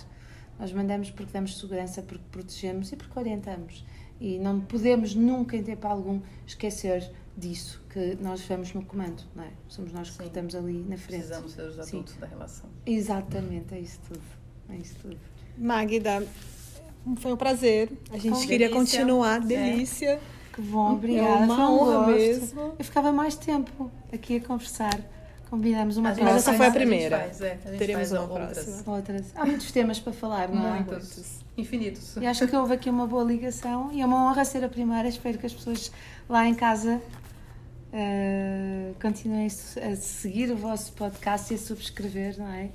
Nós 0.60 0.74
mandamos 0.74 1.10
porque 1.10 1.32
damos 1.32 1.58
segurança, 1.58 2.02
porque 2.02 2.24
protegemos 2.32 2.92
e 2.92 2.96
porque 2.96 3.18
orientamos. 3.18 3.86
E 4.20 4.38
não 4.38 4.60
podemos 4.60 5.16
nunca, 5.16 5.56
em 5.56 5.64
tempo 5.64 5.88
algum, 5.88 6.20
esquecer 6.46 7.10
disso 7.38 7.82
que 7.90 8.18
nós 8.22 8.42
vemos 8.42 8.74
no 8.74 8.84
comando, 8.84 9.24
não 9.34 9.44
é? 9.44 9.52
Somos 9.68 9.94
nós 9.94 10.10
que 10.10 10.24
estamos 10.24 10.54
ali 10.56 10.84
na 10.88 10.98
frente. 10.98 11.22
Precisamos 11.22 11.52
ser 11.54 11.62
os 11.62 11.80
adultos 11.80 12.14
Sim. 12.14 12.20
da 12.20 12.28
relação. 12.28 12.70
Exatamente, 12.86 13.74
é 13.74 13.80
isso 13.80 14.00
tudo. 14.08 14.22
É 14.70 14.76
isso 14.76 14.96
tudo. 15.02 15.18
Magda, 15.58 16.28
foi 17.16 17.34
um 17.34 17.38
prazer. 17.38 17.92
A 18.12 18.18
gente 18.18 18.34
Com 18.34 18.42
queria 18.42 18.70
delícia. 18.70 18.76
continuar, 19.00 19.38
é. 19.38 19.46
delícia. 19.46 20.10
É. 20.10 20.20
Que 20.54 20.62
bom, 20.62 20.94
obrigada. 20.94 21.28
É 21.28 21.36
uma 21.46 21.70
um 21.70 21.80
honra 21.80 22.08
mesmo. 22.08 22.74
Eu 22.78 22.86
ficava 22.86 23.12
mais 23.12 23.36
tempo 23.36 23.92
aqui 24.12 24.38
a 24.38 24.42
conversar. 24.42 25.00
Combinamos 25.50 25.98
uma 25.98 26.10
próxima. 26.10 26.32
Mas 26.32 26.48
essa 26.48 26.54
foi 26.54 26.68
a 26.68 26.72
primeira. 26.72 27.16
A 27.18 27.20
faz, 27.22 27.42
é, 27.42 27.60
a 27.66 27.78
Teremos 27.78 28.12
uma 28.12 28.22
outras. 28.22 28.64
próxima. 28.64 28.96
Outras. 28.96 29.26
Há 29.36 29.46
muitos 29.46 29.72
temas 29.72 30.00
para 30.00 30.14
falar, 30.14 30.50
não 30.50 30.76
é? 30.76 30.80
Muitos. 30.82 31.40
Infinitos. 31.58 32.16
E 32.18 32.26
acho 32.26 32.48
que 32.48 32.56
houve 32.56 32.74
aqui 32.74 32.90
uma 32.90 33.08
boa 33.08 33.24
ligação 33.24 33.90
e 33.92 34.02
é 34.02 34.06
uma 34.06 34.30
honra 34.30 34.46
ser 34.46 34.64
a 34.64 34.70
primeira. 34.70 35.08
Espero 35.08 35.38
que 35.38 35.46
as 35.46 35.54
pessoas 35.54 35.92
lá 36.28 36.48
em 36.48 36.54
casa 36.54 37.02
Uh, 37.92 38.94
continuem 39.02 39.48
a 39.48 39.96
seguir 39.96 40.52
o 40.52 40.56
vosso 40.56 40.94
podcast 40.94 41.52
e 41.52 41.56
a 41.56 41.58
subscrever, 41.58 42.38
não 42.38 42.48
é? 42.48 42.70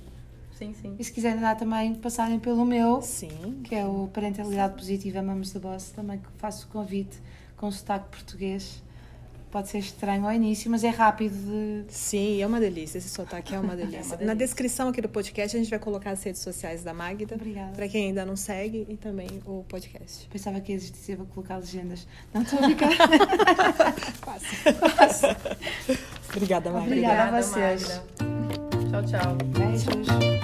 Sim, 0.67 0.75
sim. 0.81 0.97
E 0.99 1.05
se 1.05 1.12
quiserem 1.12 1.41
dar 1.41 1.57
também, 1.57 1.95
passarem 1.95 2.39
pelo 2.39 2.65
meu, 2.65 3.03
sim. 3.03 3.61
que 3.65 3.75
é 3.75 3.85
o 3.85 4.09
Parentalidade 4.12 4.75
Positiva 4.75 5.23
Mamos 5.23 5.53
da 5.53 5.61
Boss, 5.61 5.91
também 5.91 6.21
faço 6.39 6.67
o 6.67 6.69
convite 6.71 7.19
com 7.57 7.71
sotaque 7.71 8.09
português 8.09 8.83
pode 9.55 9.69
ser 9.69 9.79
estranho 9.79 10.27
ao 10.27 10.33
início, 10.33 10.69
mas 10.69 10.83
é 10.83 10.89
rápido 10.89 11.33
de... 11.33 11.85
Sim, 11.87 12.43
é 12.43 12.47
uma 12.47 12.59
delícia. 12.59 12.99
Esse 12.99 13.09
sotaque 13.09 13.55
é 13.55 13.61
uma 13.61 13.77
delícia. 13.77 13.99
é 13.99 14.03
uma 14.03 14.17
delícia. 14.17 14.27
Na 14.27 14.35
descrição 14.35 14.89
aqui 14.89 15.01
do 15.01 15.09
podcast 15.09 15.57
a 15.57 15.61
gente 15.61 15.71
vai 15.71 15.79
colocar 15.79 16.11
as 16.11 16.25
redes 16.25 16.43
sociais 16.43 16.83
da 16.83 16.93
Magda. 16.93 17.37
Obrigada. 17.37 17.71
Para 17.71 17.87
quem 17.87 18.07
ainda 18.09 18.27
não 18.27 18.35
segue 18.35 18.85
e 18.89 18.97
também 18.97 19.29
o 19.47 19.65
podcast. 19.69 20.29
Pensava 20.29 20.61
que 20.61 20.73
existia 20.73 21.17
para 21.17 21.27
colocar 21.27 21.59
legendas. 21.59 22.05
Não 22.33 22.43
estou 22.43 22.59
a 22.59 22.69
ficar. 22.69 22.91
Quase. 24.21 24.47
Quase. 24.97 25.27
Obrigada, 26.31 26.73
Magda. 26.73 26.87
Obrigada, 26.89 27.37
Obrigada 27.37 27.37
a 27.37 27.41
vocês. 27.41 28.03
Magda. 28.19 28.91
Tchau, 28.91 29.03
tchau. 29.05 29.37
Beijos. 29.57 30.43